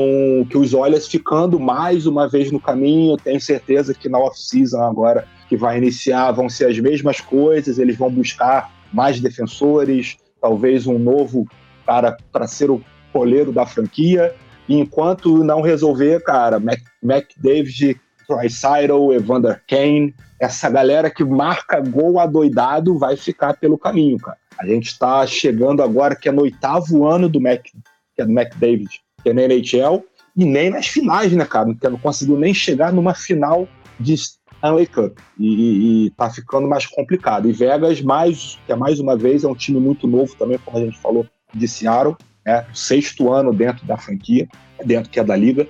que 0.48 0.56
os 0.56 0.72
Oilers 0.72 1.08
ficando 1.08 1.58
mais 1.58 2.06
uma 2.06 2.28
vez 2.28 2.52
no 2.52 2.60
caminho, 2.60 3.16
tenho 3.16 3.40
certeza 3.40 3.92
que 3.92 4.08
na 4.08 4.20
off-season 4.20 4.80
agora 4.80 5.26
que 5.48 5.56
vai 5.56 5.78
iniciar 5.78 6.30
vão 6.30 6.48
ser 6.48 6.66
as 6.66 6.78
mesmas 6.78 7.20
coisas, 7.20 7.80
eles 7.80 7.96
vão 7.96 8.08
buscar 8.08 8.72
mais 8.92 9.18
defensores, 9.18 10.16
talvez 10.40 10.86
um 10.86 10.96
novo 10.96 11.44
cara 11.84 12.16
para 12.30 12.46
ser 12.46 12.70
o 12.70 12.80
coleiro 13.12 13.50
da 13.50 13.66
franquia. 13.66 14.32
E 14.68 14.78
enquanto 14.78 15.42
não 15.42 15.60
resolver, 15.60 16.22
cara, 16.22 16.60
Mac, 16.60 16.78
McDavid, 17.02 18.00
Tricytle, 18.28 19.12
Evander 19.12 19.60
Kane, 19.66 20.14
essa 20.40 20.70
galera 20.70 21.10
que 21.10 21.22
marca 21.22 21.78
gol 21.80 22.18
adoidado 22.18 22.98
vai 22.98 23.14
ficar 23.14 23.54
pelo 23.58 23.76
caminho, 23.76 24.16
cara. 24.18 24.38
A 24.58 24.66
gente 24.66 24.86
está 24.86 25.26
chegando 25.26 25.82
agora 25.82 26.16
que 26.16 26.30
é 26.30 26.32
no 26.32 26.42
oitavo 26.42 27.06
ano 27.06 27.28
do 27.28 27.40
Mac, 27.40 27.62
que 27.62 28.22
é 28.22 28.24
do 28.24 28.32
McDavid, 28.32 28.88
que 29.22 29.28
é 29.28 29.32
na 29.34 29.42
NHL, 29.42 30.02
e 30.34 30.44
nem 30.46 30.70
nas 30.70 30.86
finais, 30.86 31.32
né, 31.32 31.44
cara? 31.44 31.74
Que 31.74 31.88
não 31.88 31.98
conseguiu 31.98 32.38
nem 32.38 32.54
chegar 32.54 32.90
numa 32.90 33.14
final 33.14 33.68
de 33.98 34.14
Stanley 34.14 34.86
Cup. 34.86 35.18
E, 35.38 36.06
e, 36.06 36.10
tá 36.10 36.30
ficando 36.30 36.66
mais 36.66 36.86
complicado. 36.86 37.48
E 37.48 37.52
Vegas, 37.52 38.00
mais, 38.00 38.58
que 38.64 38.72
é 38.72 38.76
mais 38.76 38.98
uma 38.98 39.16
vez, 39.16 39.44
é 39.44 39.48
um 39.48 39.54
time 39.54 39.78
muito 39.78 40.06
novo 40.06 40.34
também, 40.36 40.58
como 40.64 40.78
a 40.78 40.80
gente 40.80 40.98
falou, 40.98 41.26
de 41.54 41.68
Seattle, 41.68 42.16
né? 42.46 42.64
Sexto 42.72 43.30
ano 43.30 43.52
dentro 43.52 43.84
da 43.86 43.98
franquia, 43.98 44.48
dentro 44.84 45.10
que 45.10 45.20
é 45.20 45.24
da 45.24 45.36
liga. 45.36 45.68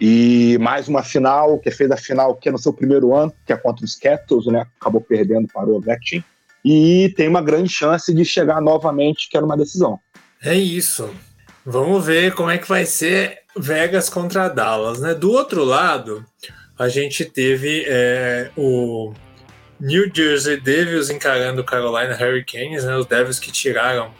E 0.00 0.58
mais 0.58 0.88
uma 0.88 1.02
final, 1.02 1.58
que 1.58 1.70
fez 1.70 1.90
a 1.90 1.96
final 1.96 2.34
que 2.34 2.48
é 2.48 2.52
no 2.52 2.58
seu 2.58 2.72
primeiro 2.72 3.14
ano, 3.14 3.32
que 3.46 3.52
é 3.52 3.56
contra 3.56 3.84
os 3.84 3.94
Capitals, 3.94 4.46
né? 4.46 4.66
Acabou 4.80 5.00
perdendo 5.00 5.48
para 5.52 5.68
o 5.68 5.76
Ovechkin. 5.76 6.24
E 6.64 7.12
tem 7.16 7.28
uma 7.28 7.42
grande 7.42 7.68
chance 7.68 8.12
de 8.14 8.24
chegar 8.24 8.60
novamente, 8.60 9.28
que 9.28 9.36
era 9.36 9.46
uma 9.46 9.56
decisão. 9.56 9.98
É 10.42 10.54
isso. 10.54 11.08
Vamos 11.64 12.04
ver 12.04 12.34
como 12.34 12.50
é 12.50 12.58
que 12.58 12.68
vai 12.68 12.84
ser 12.84 13.38
Vegas 13.56 14.08
contra 14.08 14.48
Dallas, 14.48 15.00
né? 15.00 15.14
Do 15.14 15.30
outro 15.30 15.64
lado, 15.64 16.24
a 16.78 16.88
gente 16.88 17.24
teve 17.24 17.84
é, 17.86 18.50
o 18.56 19.12
New 19.78 20.10
Jersey 20.12 20.60
Devils 20.60 21.10
encarando 21.10 21.64
Carolina 21.64 22.16
Hurricanes, 22.16 22.84
né? 22.84 22.96
Os 22.96 23.06
Devils 23.06 23.38
que 23.38 23.52
tiraram 23.52 24.10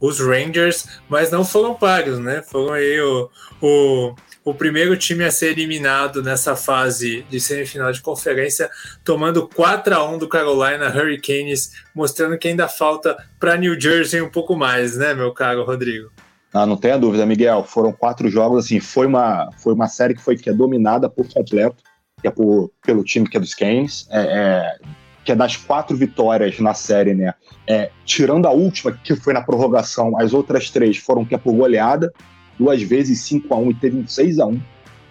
os 0.00 0.20
Rangers, 0.20 0.86
mas 1.08 1.30
não 1.30 1.44
foram 1.44 1.74
pagos, 1.74 2.18
né? 2.18 2.42
Foram 2.42 2.72
aí 2.72 3.00
o, 3.00 3.30
o, 3.60 4.14
o 4.50 4.54
primeiro 4.54 4.96
time 4.96 5.24
a 5.24 5.30
ser 5.30 5.50
eliminado 5.50 6.22
nessa 6.22 6.56
fase 6.56 7.24
de 7.28 7.38
semifinal 7.38 7.92
de 7.92 8.00
conferência, 8.00 8.70
tomando 9.04 9.48
4 9.48 9.94
a 9.94 10.10
1 10.10 10.18
do 10.18 10.28
Carolina 10.28 10.88
Hurricanes, 10.88 11.72
mostrando 11.94 12.38
que 12.38 12.48
ainda 12.48 12.68
falta 12.68 13.16
para 13.38 13.56
New 13.56 13.78
Jersey 13.78 14.22
um 14.22 14.30
pouco 14.30 14.56
mais, 14.56 14.96
né, 14.96 15.12
meu 15.12 15.32
caro 15.32 15.64
Rodrigo? 15.64 16.10
Ah, 16.52 16.64
não 16.64 16.76
tenha 16.76 16.98
dúvida, 16.98 17.26
Miguel. 17.26 17.62
Foram 17.62 17.92
quatro 17.92 18.30
jogos, 18.30 18.64
assim, 18.64 18.80
foi 18.80 19.06
uma, 19.06 19.50
foi 19.58 19.74
uma 19.74 19.86
série 19.86 20.14
que 20.14 20.22
foi 20.22 20.36
que 20.36 20.48
é 20.48 20.52
dominada 20.52 21.08
por 21.08 21.28
completo, 21.28 21.82
que 22.20 22.26
é 22.26 22.30
por, 22.30 22.70
pelo 22.82 23.04
time 23.04 23.28
que 23.28 23.36
é 23.36 23.40
dos 23.40 23.54
Canes, 23.54 24.08
é, 24.10 24.20
é, 24.20 24.76
que 25.24 25.32
é 25.32 25.36
das 25.36 25.56
quatro 25.56 25.94
vitórias 25.94 26.58
na 26.58 26.72
série, 26.72 27.12
né? 27.12 27.34
É, 27.66 27.90
tirando 28.06 28.46
a 28.46 28.50
última, 28.50 28.92
que 28.92 29.14
foi 29.14 29.34
na 29.34 29.42
prorrogação, 29.42 30.18
as 30.18 30.32
outras 30.32 30.70
três 30.70 30.96
foram 30.96 31.22
que 31.22 31.34
é 31.34 31.38
por 31.38 31.52
goleada, 31.52 32.10
duas 32.58 32.82
vezes 32.82 33.20
5 33.20 33.54
a 33.54 33.56
1 33.56 33.70
e 33.70 33.74
teve 33.74 33.96
um 33.98 34.06
6 34.06 34.38
a 34.38 34.46
1 34.46 34.60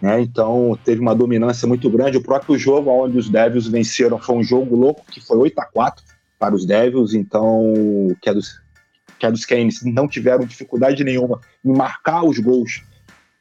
né? 0.01 0.21
Então 0.21 0.77
teve 0.83 1.01
uma 1.01 1.15
dominância 1.15 1.67
muito 1.67 1.89
grande. 1.89 2.17
O 2.17 2.23
próprio 2.23 2.57
jogo 2.57 2.89
onde 2.89 3.17
os 3.17 3.29
Devils 3.29 3.67
venceram 3.67 4.19
foi 4.19 4.35
um 4.35 4.43
jogo 4.43 4.75
louco, 4.75 5.05
que 5.11 5.19
foi 5.19 5.37
8 5.37 5.59
a 5.59 5.65
4 5.65 6.03
para 6.39 6.53
os 6.53 6.65
Devils, 6.65 7.13
então 7.13 7.73
que 8.21 8.29
é 8.29 8.33
dos 8.33 8.61
que 9.19 9.25
é 9.25 9.31
dos 9.31 9.47
Canes, 9.47 9.83
não 9.83 10.07
tiveram 10.07 10.45
dificuldade 10.45 11.03
nenhuma 11.03 11.41
em 11.65 11.75
marcar 11.75 12.23
os 12.23 12.37
gols 12.37 12.83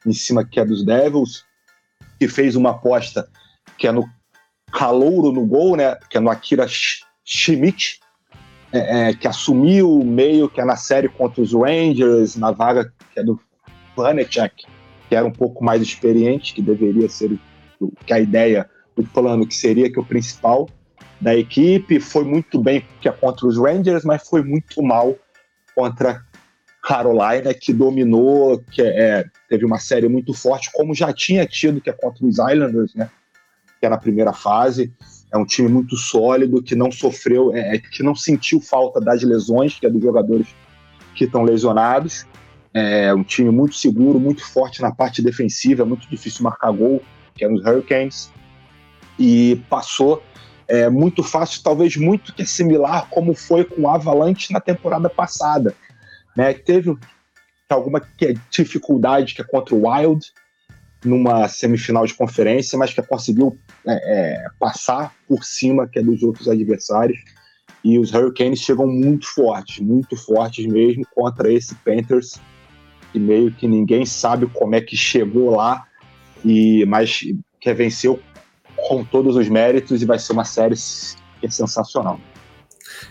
em 0.06 0.12
cima 0.14 0.42
que 0.42 0.58
é 0.58 0.64
dos 0.64 0.82
Devils, 0.82 1.44
que 2.18 2.26
fez 2.26 2.56
uma 2.56 2.70
aposta 2.70 3.28
que 3.76 3.86
é 3.86 3.92
no 3.92 4.08
Calouro 4.72 5.32
no 5.32 5.44
gol, 5.44 5.76
né? 5.76 5.94
Que 6.08 6.16
é 6.16 6.20
no 6.20 6.30
Akira 6.30 6.66
Schmidt, 7.24 8.00
é, 8.72 9.10
é, 9.10 9.14
que 9.14 9.28
assumiu 9.28 10.00
o 10.00 10.04
meio, 10.04 10.48
que 10.48 10.62
é 10.62 10.64
na 10.64 10.76
série 10.76 11.10
contra 11.10 11.42
os 11.42 11.52
Rangers, 11.52 12.36
na 12.36 12.52
vaga 12.52 12.90
que 13.12 13.20
é 13.20 13.22
do 13.22 13.38
Planechek, 13.96 14.64
que 15.08 15.16
era 15.16 15.26
um 15.26 15.32
pouco 15.32 15.64
mais 15.64 15.82
experiente, 15.82 16.54
que 16.54 16.62
deveria 16.62 17.08
ser 17.08 17.32
o, 17.80 17.90
que 18.04 18.12
a 18.12 18.20
ideia, 18.20 18.68
o 18.94 19.02
plano 19.02 19.46
que 19.46 19.54
seria 19.54 19.90
que 19.90 19.98
o 19.98 20.04
principal 20.04 20.68
da 21.20 21.34
equipe, 21.34 21.98
foi 21.98 22.24
muito 22.24 22.60
bem 22.60 22.84
que 23.00 23.08
é 23.08 23.12
contra 23.12 23.46
os 23.46 23.56
Rangers, 23.56 24.04
mas 24.04 24.28
foi 24.28 24.42
muito 24.42 24.82
mal 24.82 25.16
contra 25.74 26.22
Carolina, 26.86 27.52
que 27.52 27.72
dominou, 27.72 28.62
que 28.70 28.82
é, 28.82 29.24
teve 29.48 29.64
uma 29.64 29.78
série 29.78 30.08
muito 30.08 30.32
forte, 30.32 30.70
como 30.72 30.94
já 30.94 31.12
tinha 31.12 31.44
tido, 31.46 31.80
que 31.80 31.90
é 31.90 31.92
contra 31.92 32.24
os 32.24 32.38
Islanders, 32.38 32.94
né? 32.94 33.10
Que 33.80 33.86
é 33.86 33.88
na 33.88 33.98
primeira 33.98 34.32
fase. 34.32 34.92
É 35.32 35.36
um 35.36 35.44
time 35.44 35.68
muito 35.68 35.96
sólido, 35.96 36.62
que 36.62 36.76
não 36.76 36.92
sofreu, 36.92 37.52
é, 37.54 37.76
é 37.76 37.78
que 37.78 38.02
não 38.02 38.14
sentiu 38.14 38.60
falta 38.60 39.00
das 39.00 39.22
lesões, 39.22 39.78
que 39.78 39.86
é 39.86 39.90
dos 39.90 40.00
jogadores 40.00 40.46
que 41.16 41.24
estão 41.24 41.42
lesionados. 41.42 42.24
É 42.78 43.14
um 43.14 43.24
time 43.24 43.50
muito 43.50 43.74
seguro, 43.74 44.20
muito 44.20 44.44
forte 44.44 44.82
na 44.82 44.94
parte 44.94 45.22
defensiva, 45.22 45.82
é 45.82 45.86
muito 45.86 46.06
difícil 46.10 46.44
marcar 46.44 46.70
gol, 46.72 47.02
que 47.34 47.42
é 47.42 47.48
nos 47.48 47.64
Hurricanes. 47.64 48.30
E 49.18 49.62
passou 49.70 50.22
é, 50.68 50.90
muito 50.90 51.22
fácil, 51.22 51.62
talvez 51.62 51.96
muito 51.96 52.34
que 52.34 52.42
é 52.42 52.44
similar 52.44 53.08
como 53.08 53.34
foi 53.34 53.64
com 53.64 53.80
o 53.80 53.88
Avalanche 53.88 54.52
na 54.52 54.60
temporada 54.60 55.08
passada. 55.08 55.74
Né? 56.36 56.52
Teve 56.52 56.94
alguma 57.66 57.98
é 58.20 58.34
dificuldade 58.50 59.34
que 59.34 59.40
é 59.40 59.44
contra 59.44 59.74
o 59.74 59.88
Wild 59.88 60.26
numa 61.02 61.48
semifinal 61.48 62.04
de 62.04 62.12
conferência, 62.12 62.78
mas 62.78 62.92
que 62.92 63.00
conseguiu 63.00 63.58
é, 63.86 64.48
passar 64.58 65.14
por 65.26 65.44
cima 65.44 65.88
que 65.88 65.98
é 65.98 66.02
dos 66.02 66.22
outros 66.22 66.46
adversários. 66.46 67.18
E 67.82 67.98
os 67.98 68.12
Hurricanes 68.12 68.60
chegam 68.60 68.86
muito 68.86 69.26
fortes, 69.26 69.78
muito 69.78 70.14
fortes 70.14 70.66
mesmo 70.66 71.06
contra 71.14 71.50
esse 71.50 71.74
Panthers, 71.76 72.38
que 73.16 73.18
meio 73.18 73.50
que 73.50 73.66
ninguém 73.66 74.04
sabe 74.04 74.46
como 74.46 74.74
é 74.74 74.80
que 74.82 74.94
chegou 74.94 75.56
lá, 75.56 75.86
e 76.44 76.84
mas 76.84 77.20
que 77.58 77.72
venceu 77.72 78.20
com 78.76 79.02
todos 79.02 79.36
os 79.36 79.48
méritos 79.48 80.02
e 80.02 80.04
vai 80.04 80.18
ser 80.18 80.34
uma 80.34 80.44
série 80.44 80.74
é 81.42 81.50
sensacional. 81.50 82.20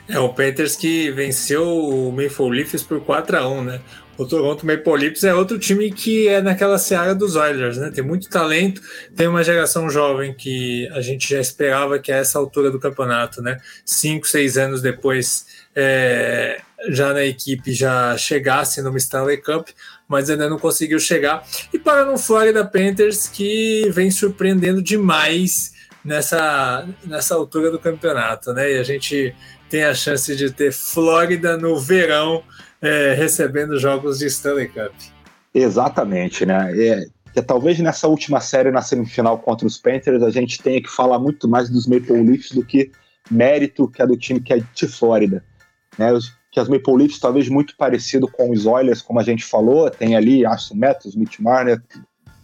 É, 0.07 0.19
o 0.19 0.29
Panthers 0.29 0.75
que 0.75 1.09
venceu 1.11 1.67
o 1.67 2.11
Maple 2.11 2.49
Leafs 2.49 2.83
por 2.83 3.01
4 3.01 3.37
a 3.37 3.47
1 3.47 3.63
né? 3.63 3.81
O 4.17 4.25
Toronto 4.25 4.65
Maple 4.65 4.93
Leafs 4.93 5.23
é 5.23 5.33
outro 5.33 5.59
time 5.59 5.91
que 5.91 6.27
é 6.27 6.41
naquela 6.41 6.77
seara 6.77 7.13
dos 7.13 7.35
Oilers, 7.35 7.77
né? 7.77 7.91
Tem 7.91 8.03
muito 8.03 8.29
talento, 8.29 8.81
tem 9.15 9.27
uma 9.27 9.43
geração 9.43 9.89
jovem 9.89 10.33
que 10.33 10.87
a 10.93 11.01
gente 11.01 11.27
já 11.27 11.39
esperava 11.39 11.99
que 11.99 12.11
a 12.11 12.17
essa 12.17 12.37
altura 12.37 12.71
do 12.71 12.79
campeonato, 12.79 13.41
né? 13.41 13.57
Cinco, 13.83 14.27
seis 14.27 14.57
anos 14.57 14.81
depois, 14.81 15.45
é, 15.75 16.61
já 16.89 17.13
na 17.13 17.23
equipe 17.23 17.73
já 17.73 18.17
chegasse 18.17 18.81
no 18.81 18.95
Stanley 18.95 19.37
Cup, 19.37 19.69
mas 20.07 20.29
ainda 20.29 20.49
não 20.49 20.59
conseguiu 20.59 20.99
chegar. 20.99 21.43
E 21.73 21.79
para 21.79 22.05
no 22.05 22.17
Florida 22.17 22.65
Panthers, 22.65 23.27
que 23.27 23.89
vem 23.91 24.11
surpreendendo 24.11 24.81
demais 24.81 25.73
nessa, 26.03 26.87
nessa 27.03 27.35
altura 27.35 27.71
do 27.71 27.79
campeonato, 27.79 28.53
né? 28.53 28.73
E 28.73 28.77
a 28.77 28.83
gente 28.83 29.35
tem 29.69 29.83
a 29.83 29.93
chance 29.93 30.35
de 30.35 30.51
ter 30.51 30.71
Flórida 30.71 31.57
no 31.57 31.79
verão 31.79 32.43
é, 32.81 33.13
recebendo 33.13 33.79
jogos 33.79 34.19
de 34.19 34.27
Stanley 34.27 34.67
Cup. 34.67 34.93
Exatamente, 35.53 36.45
né? 36.45 36.71
É, 36.77 37.05
que 37.33 37.41
talvez 37.41 37.79
nessa 37.79 38.07
última 38.07 38.39
série 38.39 38.71
na 38.71 38.81
semifinal 38.81 39.39
contra 39.39 39.67
os 39.67 39.77
Panthers 39.77 40.23
a 40.23 40.29
gente 40.29 40.61
tenha 40.61 40.81
que 40.81 40.89
falar 40.89 41.19
muito 41.19 41.47
mais 41.49 41.69
dos 41.69 41.87
Maple 41.87 42.21
Leafs 42.21 42.51
do 42.51 42.63
que 42.63 42.91
mérito 43.29 43.87
que 43.87 44.01
é 44.01 44.07
do 44.07 44.15
time 44.15 44.39
que 44.39 44.53
é 44.53 44.61
de 44.73 44.87
Flórida. 44.87 45.43
Né? 45.97 46.13
Que 46.55 46.59
as 46.61 46.69
Maple 46.69 46.95
Leafs 46.95 47.19
talvez 47.19 47.49
muito 47.49 47.75
parecido 47.75 48.29
com 48.29 48.49
os 48.49 48.65
Oilers, 48.65 49.01
como 49.01 49.19
a 49.19 49.23
gente 49.23 49.43
falou, 49.43 49.91
tem 49.91 50.15
ali 50.15 50.45
Aston 50.45 50.75
Matthews, 50.75 51.13
Mitch 51.13 51.37
Marner, 51.39 51.83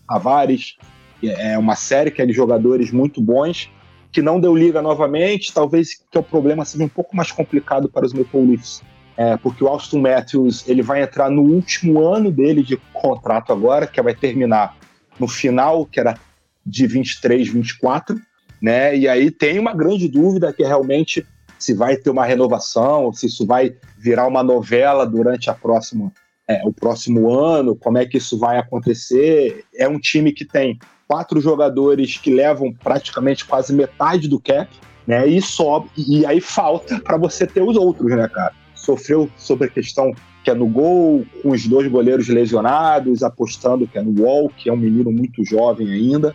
Tavares, 0.05 0.75
é 1.23 1.57
uma 1.57 1.77
série 1.77 2.11
que 2.11 2.21
é 2.21 2.25
de 2.25 2.33
jogadores 2.33 2.91
muito 2.91 3.21
bons, 3.21 3.71
que 4.11 4.21
não 4.21 4.37
deu 4.37 4.53
liga 4.53 4.81
novamente, 4.81 5.53
talvez 5.53 5.93
que 6.11 6.19
o 6.19 6.21
problema 6.21 6.65
seja 6.65 6.83
um 6.83 6.89
pouco 6.89 7.15
mais 7.15 7.31
complicado 7.31 7.87
para 7.87 8.05
os 8.05 8.11
Maple 8.11 8.47
Leafs, 8.47 8.81
é, 9.15 9.37
porque 9.37 9.63
o 9.63 9.67
Austin 9.69 10.01
Matthews 10.01 10.67
ele 10.67 10.81
vai 10.81 11.01
entrar 11.01 11.29
no 11.29 11.43
último 11.43 12.05
ano 12.05 12.29
dele 12.29 12.63
de 12.63 12.75
contrato 12.91 13.53
agora, 13.53 13.87
que 13.87 14.01
vai 14.01 14.13
terminar 14.13 14.75
no 15.17 15.27
final, 15.27 15.85
que 15.85 16.01
era 16.01 16.19
de 16.65 16.85
23, 16.85 17.47
24, 17.47 18.19
né? 18.61 18.93
E 18.97 19.07
aí 19.07 19.31
tem 19.31 19.57
uma 19.57 19.73
grande 19.73 20.09
dúvida 20.09 20.51
que 20.51 20.63
é 20.63 20.67
realmente 20.67 21.25
se 21.61 21.75
vai 21.75 21.95
ter 21.95 22.09
uma 22.09 22.25
renovação, 22.25 23.13
se 23.13 23.27
isso 23.27 23.45
vai 23.45 23.75
virar 23.95 24.25
uma 24.25 24.41
novela 24.41 25.05
durante 25.05 25.47
a 25.47 25.53
próxima, 25.53 26.11
é, 26.47 26.59
o 26.65 26.73
próximo 26.73 27.31
ano, 27.31 27.75
como 27.75 27.99
é 27.99 28.05
que 28.05 28.17
isso 28.17 28.35
vai 28.39 28.57
acontecer. 28.57 29.63
É 29.75 29.87
um 29.87 29.99
time 29.99 30.31
que 30.31 30.43
tem 30.43 30.79
quatro 31.07 31.39
jogadores 31.39 32.17
que 32.17 32.33
levam 32.33 32.73
praticamente 32.73 33.45
quase 33.45 33.71
metade 33.73 34.27
do 34.27 34.39
cap, 34.39 34.67
né? 35.05 35.27
E 35.27 35.39
sobe, 35.39 35.87
e 35.95 36.25
aí 36.25 36.41
falta 36.41 36.99
para 36.99 37.15
você 37.15 37.45
ter 37.45 37.61
os 37.61 37.77
outros, 37.77 38.09
né, 38.09 38.27
cara? 38.27 38.53
Sofreu 38.73 39.29
sobre 39.37 39.67
a 39.67 39.69
questão 39.69 40.15
que 40.43 40.49
é 40.49 40.55
no 40.55 40.65
gol, 40.65 41.23
com 41.43 41.51
os 41.51 41.67
dois 41.67 41.87
goleiros 41.87 42.27
lesionados, 42.27 43.21
apostando 43.21 43.87
que 43.87 43.99
é 43.99 44.01
no 44.01 44.23
Wall, 44.23 44.49
que 44.49 44.67
é 44.67 44.73
um 44.73 44.77
menino 44.77 45.11
muito 45.11 45.45
jovem 45.45 45.91
ainda. 45.91 46.33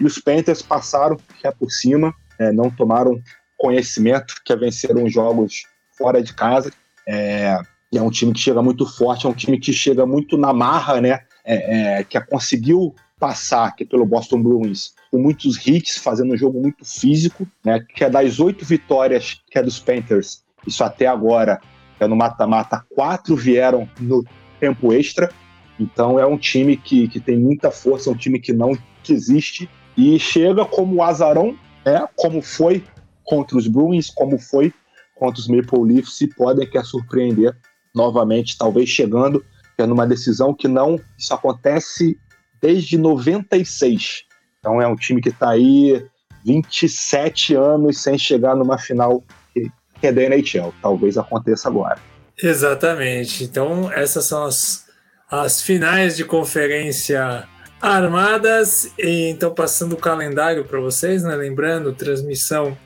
E 0.00 0.04
os 0.04 0.18
Panthers 0.18 0.62
passaram 0.62 1.16
que 1.40 1.46
é 1.46 1.52
por 1.52 1.70
cima, 1.70 2.12
é, 2.40 2.50
não 2.50 2.68
tomaram 2.68 3.22
conhecimento, 3.58 4.34
que 4.44 4.52
é 4.52 4.56
venceram 4.56 5.08
jogos 5.08 5.64
fora 5.96 6.22
de 6.22 6.34
casa. 6.34 6.72
É, 7.06 7.58
é 7.94 8.02
um 8.02 8.10
time 8.10 8.32
que 8.32 8.40
chega 8.40 8.62
muito 8.62 8.86
forte, 8.86 9.26
é 9.26 9.28
um 9.28 9.34
time 9.34 9.58
que 9.58 9.72
chega 9.72 10.04
muito 10.06 10.36
na 10.36 10.52
marra, 10.52 11.00
né? 11.00 11.20
É, 11.44 11.98
é, 11.98 12.04
que 12.04 12.18
conseguiu 12.22 12.94
passar 13.20 13.74
que 13.76 13.84
pelo 13.84 14.06
Boston 14.06 14.42
Bruins 14.42 14.94
com 15.10 15.18
muitos 15.18 15.64
hits, 15.66 15.98
fazendo 15.98 16.32
um 16.32 16.36
jogo 16.36 16.60
muito 16.60 16.84
físico, 16.84 17.46
né? 17.64 17.84
Que 17.94 18.04
é 18.04 18.10
das 18.10 18.40
oito 18.40 18.64
vitórias 18.64 19.40
que 19.50 19.58
é 19.58 19.62
dos 19.62 19.78
Panthers, 19.78 20.42
isso 20.66 20.82
até 20.82 21.06
agora 21.06 21.60
é 22.00 22.06
no 22.06 22.16
mata-mata, 22.16 22.84
quatro 22.94 23.36
vieram 23.36 23.88
no 24.00 24.24
tempo 24.58 24.92
extra, 24.92 25.30
Então 25.78 26.18
é 26.18 26.26
um 26.26 26.38
time 26.38 26.76
que, 26.76 27.08
que 27.08 27.20
tem 27.20 27.38
muita 27.38 27.70
força, 27.70 28.08
é 28.08 28.12
um 28.12 28.16
time 28.16 28.38
que 28.38 28.52
não 28.52 28.76
existe 29.08 29.68
e 29.96 30.18
chega 30.18 30.64
como 30.64 30.96
o 30.96 31.02
azarão, 31.02 31.56
né? 31.84 32.06
como 32.16 32.40
foi 32.40 32.82
contra 33.24 33.56
os 33.56 33.66
Bruins, 33.66 34.10
como 34.10 34.38
foi 34.38 34.72
contra 35.14 35.40
os 35.40 35.48
Maple 35.48 35.94
Leafs, 35.94 36.20
e 36.20 36.26
podem 36.26 36.68
quer 36.68 36.84
surpreender 36.84 37.56
novamente, 37.94 38.58
talvez 38.58 38.88
chegando 38.88 39.44
é 39.76 39.86
numa 39.86 40.06
decisão 40.06 40.54
que 40.54 40.68
não 40.68 41.00
isso 41.18 41.34
acontece 41.34 42.18
desde 42.60 42.96
96. 42.96 44.24
Então 44.58 44.80
é 44.80 44.86
um 44.86 44.96
time 44.96 45.20
que 45.20 45.30
está 45.30 45.50
aí 45.50 46.04
27 46.44 47.54
anos 47.54 47.98
sem 47.98 48.16
chegar 48.16 48.54
numa 48.54 48.78
final 48.78 49.22
que, 49.52 49.70
que 50.00 50.06
é 50.06 50.12
da 50.12 50.22
NHL. 50.22 50.72
Talvez 50.80 51.18
aconteça 51.18 51.68
agora. 51.68 51.98
Exatamente. 52.40 53.44
Então, 53.44 53.90
essas 53.92 54.26
são 54.26 54.44
as, 54.44 54.86
as 55.30 55.62
finais 55.62 56.16
de 56.16 56.24
conferência 56.24 57.48
armadas. 57.80 58.92
E, 58.98 59.28
então, 59.28 59.54
passando 59.54 59.92
o 59.92 59.96
calendário 59.96 60.64
para 60.64 60.80
vocês, 60.80 61.22
né? 61.22 61.34
lembrando, 61.34 61.92
transmissão 61.92 62.76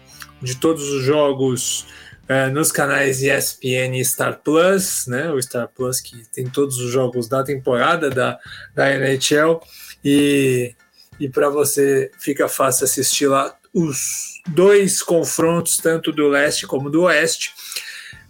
de 0.43 0.57
todos 0.57 0.89
os 0.89 1.03
jogos 1.03 1.87
é, 2.29 2.49
nos 2.49 2.71
canais 2.71 3.23
ESPN 3.23 3.99
e 3.99 4.05
Star 4.05 4.41
Plus, 4.45 5.07
né? 5.07 5.31
O 5.31 5.41
Star 5.41 5.69
Plus 5.69 6.01
que 6.01 6.29
tem 6.31 6.47
todos 6.47 6.79
os 6.79 6.91
jogos 6.91 7.27
da 7.27 7.43
temporada 7.43 8.11
da, 8.11 8.39
da 8.75 8.91
NHL. 8.95 9.61
E, 10.05 10.75
e 11.19 11.29
para 11.29 11.49
você 11.49 12.11
fica 12.19 12.47
fácil 12.49 12.85
assistir 12.85 13.27
lá 13.27 13.57
os 13.73 14.41
dois 14.47 15.03
confrontos, 15.03 15.79
tanto 15.79 16.13
do 16.13 16.29
leste 16.29 16.67
como 16.67 16.91
do 16.91 17.03
oeste. 17.03 17.53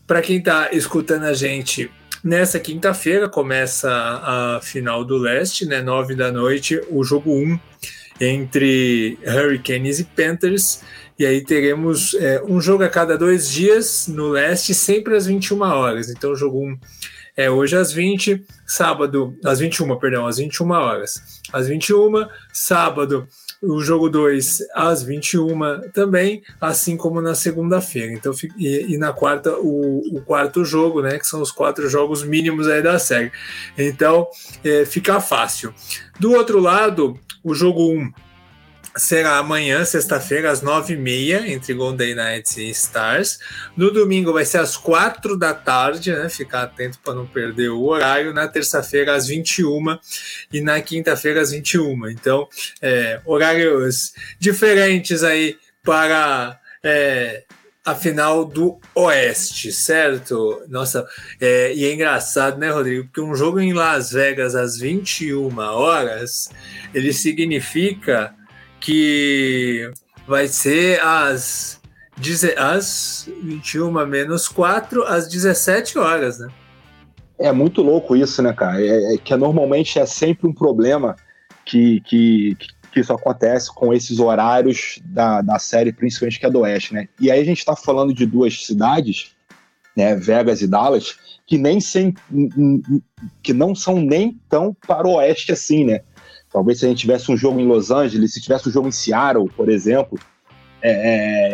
Para 0.07 0.23
quem 0.23 0.39
está 0.39 0.71
escutando 0.73 1.25
a 1.25 1.35
gente, 1.35 1.91
nessa 2.23 2.59
quinta-feira 2.61 3.29
começa 3.29 3.91
a 3.91 4.61
final 4.63 5.05
do 5.05 5.19
leste, 5.19 5.67
né? 5.67 5.83
Nove 5.83 6.15
da 6.15 6.31
noite, 6.31 6.81
o 6.89 7.03
jogo 7.03 7.33
1 7.33 7.35
um, 7.35 7.61
entre 8.21 9.19
Hurricanes 9.27 9.99
e 10.01 10.05
Panthers. 10.05 10.83
E 11.19 11.27
aí 11.27 11.43
teremos 11.43 12.15
é, 12.15 12.43
um 12.45 12.61
jogo 12.61 12.85
a 12.85 12.89
cada 12.89 13.19
dois 13.19 13.51
dias 13.51 14.07
no 14.09 14.29
leste, 14.29 14.73
sempre 14.75 15.17
às 15.17 15.27
21 15.27 15.61
horas. 15.63 16.11
Então, 16.11 16.35
jogo 16.37 16.61
1 16.61 16.69
um 16.69 16.79
é 17.37 17.49
hoje 17.49 17.77
às 17.77 17.93
20, 17.93 18.45
sábado, 18.67 19.37
às 19.45 19.61
21, 19.61 19.97
perdão, 19.99 20.27
às 20.27 20.39
21 20.39 20.71
horas. 20.71 21.41
Às 21.53 21.69
21, 21.69 22.27
sábado, 22.53 23.29
o 23.63 23.81
jogo 23.81 24.09
2 24.09 24.59
às 24.75 25.03
21 25.03 25.91
também, 25.93 26.43
assim 26.61 26.97
como 26.97 27.21
na 27.21 27.35
segunda-feira. 27.35 28.13
Então, 28.13 28.33
e, 28.57 28.95
e, 28.95 28.99
na 28.99 29.13
quarta, 29.13 29.57
o, 29.59 30.17
o, 30.17 30.23
quarto 30.23 30.65
jogo, 30.65 31.03
né? 31.03 31.19
Que 31.19 31.27
são 31.27 31.43
os 31.43 31.51
quatro 31.51 31.89
jogos 31.89 32.23
mínimos 32.23 32.69
aí 32.69 32.83
da 32.83 32.99
série. 32.99 33.33
Então, 33.77 34.29
é, 34.65 34.85
fica 34.85 35.21
fácil. 35.21 35.75
Do 36.21 36.33
outro 36.33 36.61
lado, 36.61 37.19
o 37.43 37.55
jogo 37.55 37.91
1. 37.93 37.99
Um, 37.99 38.13
será 38.99 39.39
amanhã, 39.39 39.85
sexta-feira, 39.85 40.51
às 40.51 40.61
nove 40.61 40.95
e 40.95 40.97
meia, 40.97 41.51
entre 41.51 41.73
Golden 41.73 42.15
Knights 42.15 42.57
e 42.57 42.69
Stars. 42.71 43.39
No 43.77 43.91
domingo 43.91 44.33
vai 44.33 44.45
ser 44.45 44.59
às 44.59 44.77
quatro 44.77 45.39
da 45.39 45.55
tarde, 45.55 46.13
né? 46.13 46.29
Ficar 46.29 46.63
atento 46.63 46.99
para 46.99 47.15
não 47.15 47.27
perder 47.27 47.71
o 47.71 47.85
horário. 47.85 48.35
Na 48.35 48.49
terça-feira, 48.49 49.15
às 49.15 49.27
21 49.27 49.99
e 50.53 50.61
na 50.61 50.81
quinta-feira, 50.81 51.41
às 51.41 51.53
21. 51.53 52.09
Então, 52.11 52.49
é, 52.83 53.21
horários 53.25 54.13
diferentes 54.39 55.23
aí 55.23 55.57
para. 55.83 56.59
É, 56.83 57.45
a 57.89 57.95
final 57.95 58.45
do 58.45 58.79
Oeste, 58.95 59.73
certo? 59.73 60.63
Nossa, 60.69 61.07
é, 61.41 61.73
e 61.75 61.87
é 61.87 61.95
engraçado, 61.95 62.59
né, 62.59 62.69
Rodrigo? 62.69 63.05
Porque 63.05 63.21
um 63.23 63.35
jogo 63.35 63.59
em 63.59 63.73
Las 63.73 64.13
Vegas 64.13 64.55
às 64.55 64.77
21 64.77 65.57
horas, 65.59 66.51
ele 66.93 67.15
significa 67.15 68.35
que 68.81 69.91
vai 70.27 70.49
ser 70.49 71.01
às, 71.01 71.81
às 72.57 73.29
21 73.43 74.07
menos 74.07 74.49
4, 74.49 75.05
às 75.05 75.29
17 75.29 75.99
horas, 75.99 76.39
né? 76.39 76.49
É 77.39 77.53
muito 77.53 77.83
louco 77.83 78.17
isso, 78.17 78.43
né, 78.43 78.53
cara? 78.53 78.81
É, 78.81 79.15
é 79.15 79.19
que 79.19 79.35
normalmente 79.37 79.99
é 79.99 80.05
sempre 80.05 80.49
um 80.49 80.53
problema 80.53 81.15
que, 81.65 82.01
que, 82.01 82.57
que, 82.93 83.01
isso 83.01 83.13
acontece 83.13 83.73
com 83.73 83.95
esses 83.95 84.19
horários 84.19 84.99
da, 85.05 85.41
da 85.41 85.59
série, 85.59 85.93
principalmente 85.93 86.41
que 86.41 86.47
é 86.47 86.51
do 86.51 86.61
Oeste, 86.61 86.95
né? 86.95 87.09
E 87.21 87.31
aí 87.31 87.41
a 87.41 87.45
gente 87.45 87.59
está 87.59 87.77
falando 87.77 88.13
de 88.13 88.27
duas 88.27 88.67
cidades, 88.67 89.37
né, 89.97 90.17
Vegas 90.17 90.63
e 90.63 90.67
Dallas, 90.67 91.17
que 91.47 91.57
nem 91.57 91.81
sem, 91.81 92.15
que 93.43 93.53
não 93.53 93.75
são 93.75 94.01
nem 94.01 94.39
tão 94.49 94.75
para 94.87 95.07
o 95.07 95.15
Oeste 95.15 95.53
assim, 95.53 95.85
né? 95.85 96.01
Talvez 96.53 96.79
se 96.79 96.87
a 96.87 96.89
gente 96.89 97.01
tivesse 97.01 97.31
um 97.31 97.37
jogo 97.37 97.61
em 97.61 97.67
Los 97.67 97.91
Angeles, 97.91 98.33
se 98.33 98.41
tivesse 98.41 98.69
um 98.69 98.73
jogo 98.73 98.89
em 98.89 98.93
Seattle, 98.93 99.49
por 99.55 99.69
exemplo, 99.69 100.19
é, 100.81 100.91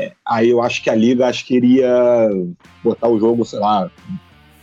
é, 0.07 0.13
aí 0.27 0.51
eu 0.51 0.63
acho 0.63 0.83
que 0.83 0.91
a 0.91 0.95
liga 0.95 1.27
acho 1.27 1.45
que 1.47 1.57
iria 1.57 2.29
botar 2.83 3.09
o 3.09 3.19
jogo, 3.19 3.45
sei 3.45 3.59
lá, 3.59 3.91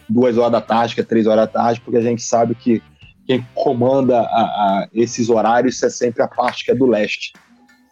duas 0.08 0.38
horas 0.38 0.52
da 0.52 0.62
tarde, 0.62 1.00
é 1.00 1.04
três 1.04 1.26
horas 1.26 1.46
da 1.46 1.52
tarde, 1.52 1.82
porque 1.82 1.98
a 1.98 2.02
gente 2.02 2.22
sabe 2.22 2.56
que 2.56 2.82
quem 3.26 3.46
comanda 3.54 4.20
a, 4.20 4.24
a 4.24 4.88
esses 4.94 5.30
horários 5.30 5.82
é 5.84 5.90
sempre 5.90 6.22
a 6.22 6.28
parte 6.28 6.66
que 6.66 6.72
é 6.72 6.76
do 6.76 6.86
leste. 6.86 7.34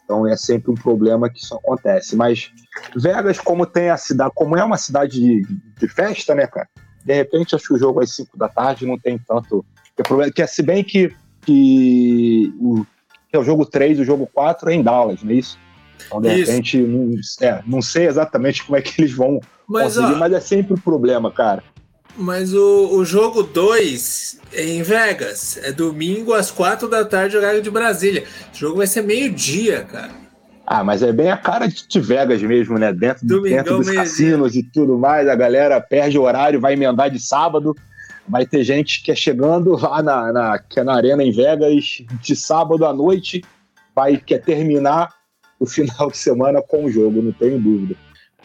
Então 0.04 0.28
é 0.28 0.36
sempre 0.36 0.72
um 0.72 0.76
problema 0.76 1.30
que 1.30 1.40
isso 1.40 1.56
acontece. 1.56 2.16
Mas 2.16 2.52
Vegas, 2.96 3.40
como 3.40 3.66
tem 3.66 3.90
a 3.90 3.98
cidade, 3.98 4.32
como 4.34 4.58
é 4.58 4.64
uma 4.64 4.78
cidade 4.78 5.20
de, 5.20 5.42
de 5.80 5.88
festa, 5.88 6.34
né, 6.34 6.48
cara? 6.48 6.68
De 7.06 7.14
repente 7.14 7.56
acho 7.56 7.68
que 7.68 7.74
o 7.74 7.80
jogo 7.80 8.02
às 8.02 8.16
5 8.16 8.38
da 8.38 8.50
tarde 8.50 8.86
não 8.86 8.98
tem 8.98 9.18
tanto. 9.20 9.64
É 9.98 10.04
problema, 10.04 10.32
que 10.32 10.42
é, 10.42 10.48
se 10.48 10.64
bem 10.64 10.84
que 10.84 11.14
que 11.50 12.54
o, 12.60 12.86
que 13.28 13.36
é 13.36 13.40
o 13.40 13.44
jogo 13.44 13.66
3 13.66 13.98
e 13.98 14.02
o 14.02 14.06
jogo 14.06 14.30
4 14.32 14.70
é 14.70 14.76
em 14.76 14.84
Dallas, 14.84 15.24
não 15.24 15.32
é 15.32 15.36
isso? 15.36 15.58
Então, 16.06 16.22
de 16.22 16.30
isso. 16.30 16.52
repente, 16.52 16.78
não, 16.78 17.16
é, 17.42 17.64
não 17.66 17.82
sei 17.82 18.06
exatamente 18.06 18.64
como 18.64 18.78
é 18.78 18.82
que 18.82 19.02
eles 19.02 19.12
vão 19.12 19.40
mas, 19.68 19.96
conseguir, 19.96 20.14
ó, 20.14 20.18
mas 20.18 20.34
é 20.34 20.40
sempre 20.40 20.74
o 20.74 20.76
um 20.76 20.80
problema, 20.80 21.32
cara. 21.32 21.64
Mas 22.16 22.54
o, 22.54 22.90
o 22.98 23.06
jogo 23.06 23.44
2 23.44 24.40
é 24.54 24.64
em 24.64 24.82
Vegas. 24.82 25.58
É 25.64 25.72
domingo 25.72 26.34
às 26.34 26.52
4 26.52 26.88
da 26.88 27.06
tarde, 27.06 27.38
horário 27.38 27.62
de 27.62 27.72
Brasília. 27.72 28.26
O 28.54 28.58
jogo 28.58 28.78
vai 28.78 28.88
ser 28.88 29.02
meio-dia, 29.02 29.84
cara. 29.84 30.12
Ah, 30.66 30.84
mas 30.84 31.02
é 31.02 31.12
bem 31.12 31.32
a 31.32 31.38
cara 31.38 31.68
de 31.68 32.00
Vegas 32.00 32.42
mesmo, 32.44 32.78
né? 32.78 32.94
Dentro, 32.94 33.42
dentro 33.42 33.78
dos 33.78 33.90
cassinos 33.90 34.56
e 34.56 34.62
tudo 34.62 35.00
mais, 35.00 35.28
a 35.28 35.36
galera 35.36 35.82
perde 35.82 36.18
o 36.18 36.22
horário, 36.22 36.60
vai 36.60 36.74
emendar 36.74 37.10
de 37.10 37.20
sábado 37.20 37.76
vai 38.30 38.46
ter 38.46 38.64
gente 38.64 39.02
que 39.02 39.12
é 39.12 39.16
chegando 39.16 39.76
lá 39.76 40.02
na, 40.04 40.32
na, 40.32 40.60
que 40.60 40.80
é 40.80 40.84
na 40.84 40.94
Arena 40.94 41.24
em 41.24 41.32
Vegas 41.32 42.04
de 42.22 42.36
sábado 42.36 42.86
à 42.86 42.94
noite, 42.94 43.44
vai 43.96 44.18
quer 44.18 44.40
terminar 44.40 45.10
o 45.60 45.66
final 45.66 46.10
de 46.10 46.18
semana 46.18 46.62
com 46.62 46.86
o 46.86 46.92
jogo, 46.92 47.22
não 47.22 47.32
tenho 47.34 47.60
dúvida. 47.60 47.96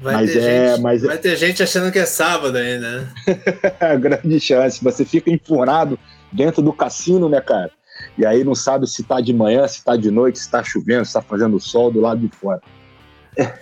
Vai, 0.01 0.15
mas 0.15 0.33
ter, 0.33 0.43
é, 0.43 0.71
gente, 0.71 0.83
mas 0.83 1.05
é 1.05 1.07
vai 1.07 1.17
é... 1.17 1.19
ter 1.19 1.37
gente 1.37 1.63
achando 1.63 1.93
que 1.93 1.99
é 1.99 2.07
sábado 2.07 2.57
ainda, 2.57 3.01
né? 3.01 3.09
Grande 4.01 4.41
chance. 4.41 4.83
Você 4.83 5.05
fica 5.05 5.31
enfurnado 5.31 5.97
dentro 6.33 6.61
do 6.61 6.73
cassino, 6.73 7.29
né, 7.29 7.41
cara? 7.41 7.71
E 8.19 8.27
aí 8.27 8.43
não 8.43 8.57
sabe 8.57 8.89
se 8.89 9.05
tá 9.05 9.21
de 9.21 9.33
manhã, 9.33 9.69
se 9.69 9.85
tá 9.85 9.97
de 9.97 10.11
noite, 10.11 10.41
se 10.41 10.51
tá 10.51 10.65
chovendo, 10.65 11.05
se 11.05 11.13
tá 11.13 11.23
fazendo 11.23 11.61
sol 11.61 11.93
do 11.93 12.01
lado 12.01 12.21
de 12.21 12.29
fora. 12.37 12.61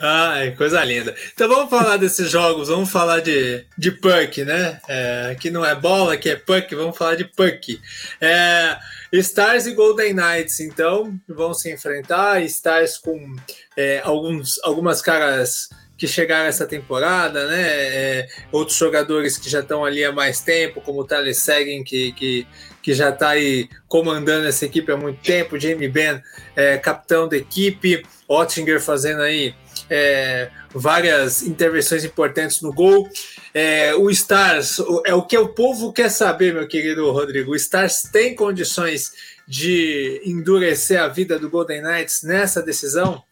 Ai, 0.00 0.52
coisa 0.52 0.82
linda. 0.84 1.14
Então 1.32 1.48
vamos 1.48 1.70
falar 1.70 1.96
desses 1.96 2.30
jogos, 2.30 2.68
vamos 2.68 2.90
falar 2.90 3.20
de, 3.20 3.64
de 3.76 3.90
puck, 3.90 4.44
né? 4.44 4.80
É, 4.88 5.30
aqui 5.32 5.50
não 5.50 5.64
é 5.64 5.74
bola, 5.74 6.14
aqui 6.14 6.28
é 6.28 6.36
puck, 6.36 6.74
vamos 6.74 6.96
falar 6.96 7.14
de 7.14 7.24
puck. 7.24 7.80
É, 8.20 8.76
Stars 9.12 9.66
e 9.66 9.74
Golden 9.74 10.14
Knights, 10.14 10.60
então, 10.60 11.18
vão 11.28 11.54
se 11.54 11.72
enfrentar. 11.72 12.42
Stars 12.42 12.98
com 12.98 13.34
é, 13.76 14.00
alguns, 14.04 14.58
algumas 14.62 15.00
caras 15.00 15.68
que 15.96 16.08
chegaram 16.08 16.48
essa 16.48 16.66
temporada, 16.66 17.46
né? 17.46 17.62
É, 17.62 18.28
outros 18.50 18.76
jogadores 18.76 19.38
que 19.38 19.48
já 19.48 19.60
estão 19.60 19.84
ali 19.84 20.04
há 20.04 20.10
mais 20.10 20.40
tempo, 20.40 20.80
como 20.80 21.00
o 21.00 21.04
Thales 21.04 21.38
Seguin, 21.38 21.84
que, 21.84 22.10
que, 22.12 22.46
que 22.82 22.92
já 22.92 23.10
está 23.10 23.28
aí 23.30 23.68
comandando 23.86 24.48
essa 24.48 24.64
equipe 24.64 24.90
há 24.90 24.96
muito 24.96 25.22
tempo, 25.22 25.60
Jamie 25.60 25.88
Benn, 25.88 26.20
é, 26.56 26.76
capitão 26.76 27.28
da 27.28 27.36
equipe, 27.36 28.04
Ottinger 28.26 28.80
fazendo 28.80 29.22
aí 29.22 29.54
é, 29.94 30.48
várias 30.74 31.42
intervenções 31.42 32.02
importantes 32.02 32.62
no 32.62 32.72
gol. 32.72 33.06
É, 33.52 33.94
o 33.94 34.08
Stars, 34.08 34.82
é 35.04 35.14
o 35.14 35.20
que 35.22 35.36
o 35.36 35.48
povo 35.48 35.92
quer 35.92 36.08
saber, 36.08 36.54
meu 36.54 36.66
querido 36.66 37.10
Rodrigo. 37.10 37.52
O 37.52 37.56
Stars 37.56 38.08
tem 38.10 38.34
condições 38.34 39.12
de 39.46 40.22
endurecer 40.24 40.98
a 40.98 41.08
vida 41.08 41.38
do 41.38 41.50
Golden 41.50 41.82
Knights 41.82 42.22
nessa 42.22 42.62
decisão? 42.62 43.22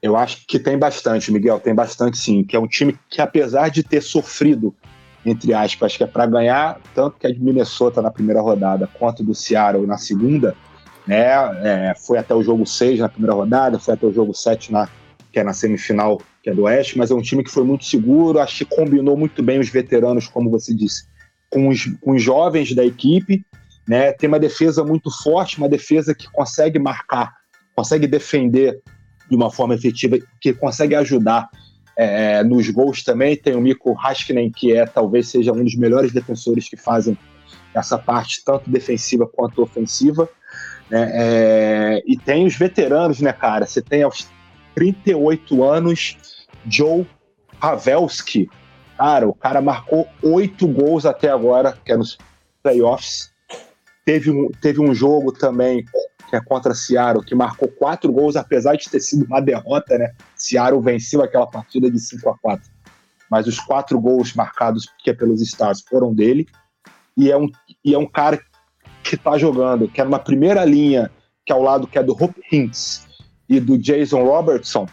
Eu 0.00 0.16
acho 0.16 0.46
que 0.46 0.60
tem 0.60 0.78
bastante, 0.78 1.32
Miguel, 1.32 1.58
tem 1.58 1.74
bastante 1.74 2.16
sim. 2.18 2.44
Que 2.44 2.54
é 2.54 2.60
um 2.60 2.68
time 2.68 2.96
que, 3.10 3.20
apesar 3.20 3.68
de 3.68 3.82
ter 3.82 4.00
sofrido, 4.00 4.72
entre 5.24 5.52
aspas, 5.52 5.96
que 5.96 6.04
é 6.04 6.06
para 6.06 6.24
ganhar, 6.26 6.80
tanto 6.94 7.18
que 7.18 7.26
é 7.26 7.32
de 7.32 7.42
Minnesota 7.42 8.00
na 8.00 8.12
primeira 8.12 8.40
rodada 8.40 8.88
quanto 8.96 9.24
do 9.24 9.34
Seattle 9.34 9.88
na 9.88 9.98
segunda, 9.98 10.54
né? 11.04 11.24
É, 11.64 11.94
foi 11.96 12.18
até 12.18 12.32
o 12.32 12.44
jogo 12.44 12.64
6 12.64 13.00
na 13.00 13.08
primeira 13.08 13.34
rodada, 13.34 13.80
foi 13.80 13.94
até 13.94 14.06
o 14.06 14.12
jogo 14.12 14.32
7 14.32 14.70
na, 14.70 14.88
que 15.36 15.40
é 15.40 15.44
na 15.44 15.52
semifinal, 15.52 16.18
que 16.42 16.48
é 16.48 16.54
do 16.54 16.62
Oeste, 16.62 16.96
mas 16.96 17.10
é 17.10 17.14
um 17.14 17.20
time 17.20 17.44
que 17.44 17.50
foi 17.50 17.62
muito 17.62 17.84
seguro, 17.84 18.38
acho 18.38 18.64
que 18.64 18.74
combinou 18.74 19.18
muito 19.18 19.42
bem 19.42 19.58
os 19.58 19.68
veteranos, 19.68 20.26
como 20.26 20.48
você 20.48 20.74
disse, 20.74 21.04
com 21.50 21.68
os, 21.68 21.84
com 22.00 22.12
os 22.12 22.22
jovens 22.22 22.74
da 22.74 22.82
equipe, 22.82 23.44
né? 23.86 24.12
Tem 24.12 24.28
uma 24.28 24.38
defesa 24.38 24.82
muito 24.82 25.10
forte, 25.10 25.58
uma 25.58 25.68
defesa 25.68 26.14
que 26.14 26.26
consegue 26.32 26.78
marcar, 26.78 27.34
consegue 27.74 28.06
defender 28.06 28.80
de 29.28 29.36
uma 29.36 29.50
forma 29.50 29.74
efetiva, 29.74 30.16
que 30.40 30.54
consegue 30.54 30.94
ajudar 30.94 31.50
é, 31.98 32.42
nos 32.42 32.70
gols 32.70 33.04
também. 33.04 33.36
Tem 33.36 33.54
o 33.54 33.60
Miko 33.60 33.94
Haskinen, 33.94 34.50
que 34.50 34.72
é 34.72 34.86
talvez 34.86 35.28
seja 35.28 35.52
um 35.52 35.62
dos 35.62 35.74
melhores 35.74 36.14
defensores 36.14 36.66
que 36.66 36.78
fazem 36.78 37.18
essa 37.74 37.98
parte, 37.98 38.42
tanto 38.42 38.70
defensiva 38.70 39.26
quanto 39.26 39.62
ofensiva. 39.62 40.26
Né? 40.88 41.10
É, 41.12 42.02
e 42.06 42.16
tem 42.16 42.46
os 42.46 42.56
veteranos, 42.56 43.20
né, 43.20 43.34
cara? 43.34 43.66
Você 43.66 43.82
tem 43.82 44.02
38 44.76 45.64
anos 45.64 46.46
Joe 46.68 47.06
Pavelski. 47.58 48.48
Cara, 48.96 49.26
o 49.26 49.34
cara 49.34 49.60
marcou 49.60 50.06
oito 50.22 50.68
gols 50.68 51.06
até 51.06 51.30
agora, 51.30 51.76
que 51.84 51.92
é 51.92 51.96
nos 51.96 52.18
playoffs. 52.62 53.30
Teve 54.04 54.30
um, 54.30 54.50
teve 54.60 54.80
um 54.80 54.94
jogo 54.94 55.32
também 55.32 55.84
que 56.28 56.36
é 56.36 56.40
contra 56.40 56.74
Seattle, 56.74 57.24
que 57.24 57.34
marcou 57.34 57.68
quatro 57.68 58.12
gols, 58.12 58.36
apesar 58.36 58.76
de 58.76 58.90
ter 58.90 59.00
sido 59.00 59.24
uma 59.24 59.40
derrota, 59.40 59.96
né? 59.96 60.12
Seattle 60.34 60.82
venceu 60.82 61.22
aquela 61.22 61.46
partida 61.46 61.90
de 61.90 61.98
5 61.98 62.28
a 62.28 62.36
4 62.38 62.68
Mas 63.30 63.46
os 63.46 63.58
quatro 63.60 63.98
gols 64.00 64.34
marcados 64.34 64.86
que 64.98 65.10
é 65.10 65.14
pelos 65.14 65.40
Stars 65.40 65.82
foram 65.88 66.12
dele. 66.12 66.46
E 67.16 67.30
é 67.30 67.36
um, 67.36 67.48
e 67.84 67.94
é 67.94 67.98
um 67.98 68.06
cara 68.06 68.40
que 69.02 69.16
tá 69.16 69.38
jogando, 69.38 69.88
que 69.88 70.00
é 70.00 70.04
uma 70.04 70.18
primeira 70.18 70.64
linha, 70.64 71.10
que 71.44 71.52
é 71.52 71.56
ao 71.56 71.62
lado 71.62 71.86
que 71.86 71.96
é 71.96 72.02
do 72.02 72.12
Hope 72.12 72.42
Hintz 72.52 73.05
e 73.48 73.60
do 73.60 73.78
Jason 73.78 74.24
Robertson, 74.24 74.86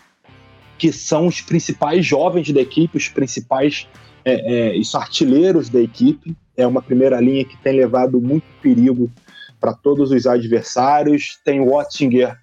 que 0.78 0.92
são 0.92 1.28
os 1.28 1.42
principais 1.42 2.06
jovens 2.06 2.52
da 2.52 2.62
equipe, 2.62 2.98
os 2.98 3.08
principais 3.08 3.88
é, 4.26 4.76
é, 4.76 4.80
os 4.80 4.94
artilheiros 4.96 5.70
da 5.70 5.80
equipe. 5.80 6.36
É 6.56 6.66
uma 6.66 6.82
primeira 6.82 7.20
linha 7.20 7.46
que 7.46 7.58
tem 7.58 7.76
levado 7.76 8.22
muito 8.22 8.46
perigo 8.62 9.12
para 9.60 9.74
todos 9.74 10.12
os 10.12 10.28
adversários. 10.28 11.40
Tem 11.44 11.66
Wattinger, 11.66 12.38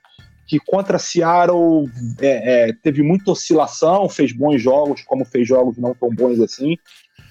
que 0.46 0.58
contra 0.58 0.98
Seattle 0.98 1.88
é, 2.20 2.68
é, 2.68 2.72
teve 2.82 3.02
muita 3.02 3.30
oscilação, 3.30 4.08
fez 4.08 4.32
bons 4.32 4.60
jogos, 4.60 5.02
como 5.02 5.24
fez 5.24 5.46
jogos 5.46 5.78
não 5.78 5.94
tão 5.94 6.10
bons 6.10 6.40
assim, 6.40 6.76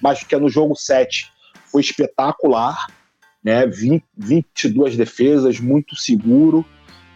mas 0.02 0.22
que 0.22 0.34
é 0.34 0.38
no 0.38 0.48
jogo 0.48 0.74
7 0.74 1.30
foi 1.70 1.82
espetacular, 1.82 2.86
né? 3.44 3.66
20, 3.66 4.04
22 4.16 4.96
defesas, 4.96 5.60
muito 5.60 5.94
seguro, 5.94 6.64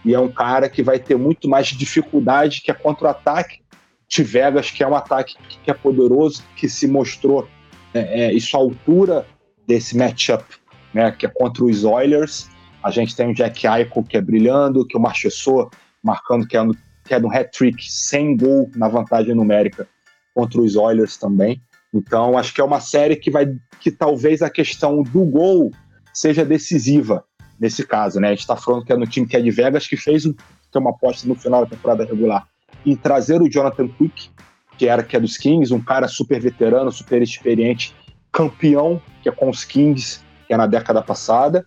e 0.04 0.14
é 0.14 0.20
um 0.20 0.30
cara 0.30 0.68
que 0.68 0.82
vai 0.82 0.98
ter 0.98 1.16
muito 1.16 1.48
mais 1.48 1.68
dificuldade 1.68 2.60
que 2.60 2.70
é 2.70 2.74
contra 2.74 3.06
o 3.06 3.10
ataque 3.10 3.60
de 4.08 4.22
Vegas, 4.22 4.70
que 4.70 4.82
é 4.82 4.86
um 4.86 4.94
ataque 4.94 5.36
que 5.62 5.70
é 5.70 5.74
poderoso, 5.74 6.42
que 6.56 6.68
se 6.68 6.86
mostrou 6.86 7.48
é, 7.92 8.26
é, 8.26 8.32
isso 8.32 8.56
à 8.56 8.60
altura 8.60 9.26
desse 9.66 9.96
matchup, 9.96 10.44
né? 10.92 11.10
Que 11.10 11.26
é 11.26 11.28
contra 11.28 11.64
os 11.64 11.84
Oilers, 11.84 12.48
a 12.82 12.90
gente 12.90 13.16
tem 13.16 13.30
o 13.30 13.34
Jack 13.34 13.66
Eichel, 13.66 14.02
que 14.02 14.16
é 14.16 14.20
brilhando, 14.20 14.86
que 14.86 14.96
o 14.96 15.00
Marchessault 15.00 15.74
marcando, 16.02 16.46
que 16.46 16.56
é, 16.56 16.62
no, 16.62 16.76
que 17.02 17.14
é 17.14 17.18
no 17.18 17.30
hat-trick, 17.30 17.90
sem 17.90 18.36
gol 18.36 18.70
na 18.76 18.88
vantagem 18.88 19.34
numérica 19.34 19.88
contra 20.34 20.60
os 20.60 20.76
Oilers 20.76 21.16
também. 21.16 21.62
Então, 21.94 22.36
acho 22.36 22.52
que 22.52 22.60
é 22.60 22.64
uma 22.64 22.80
série 22.80 23.16
que 23.16 23.30
vai 23.30 23.46
que 23.80 23.90
talvez 23.90 24.42
a 24.42 24.50
questão 24.50 25.02
do 25.02 25.24
gol 25.24 25.70
seja 26.12 26.44
decisiva 26.44 27.24
nesse 27.64 27.86
caso, 27.86 28.20
né? 28.20 28.28
A 28.28 28.30
gente 28.32 28.40
está 28.40 28.56
falando 28.56 28.84
que 28.84 28.92
é 28.92 28.96
no 28.96 29.06
time 29.06 29.26
que 29.26 29.36
é 29.36 29.40
de 29.40 29.50
Vegas, 29.50 29.86
que 29.86 29.96
fez 29.96 30.24
uma 30.74 30.90
aposta 30.90 31.26
no 31.26 31.34
final 31.34 31.64
da 31.64 31.70
temporada 31.70 32.04
regular 32.04 32.46
em 32.84 32.94
trazer 32.94 33.40
o 33.40 33.48
Jonathan 33.48 33.88
Quick, 33.88 34.30
que 34.76 34.86
era 34.86 35.02
que 35.02 35.16
é 35.16 35.20
dos 35.20 35.38
Kings, 35.38 35.72
um 35.72 35.80
cara 35.80 36.06
super 36.06 36.38
veterano, 36.40 36.92
super 36.92 37.22
experiente, 37.22 37.94
campeão, 38.30 39.00
que 39.22 39.28
é 39.28 39.32
com 39.32 39.48
os 39.48 39.64
Kings, 39.64 40.20
que 40.46 40.52
é 40.52 40.56
na 40.56 40.66
década 40.66 41.00
passada, 41.00 41.66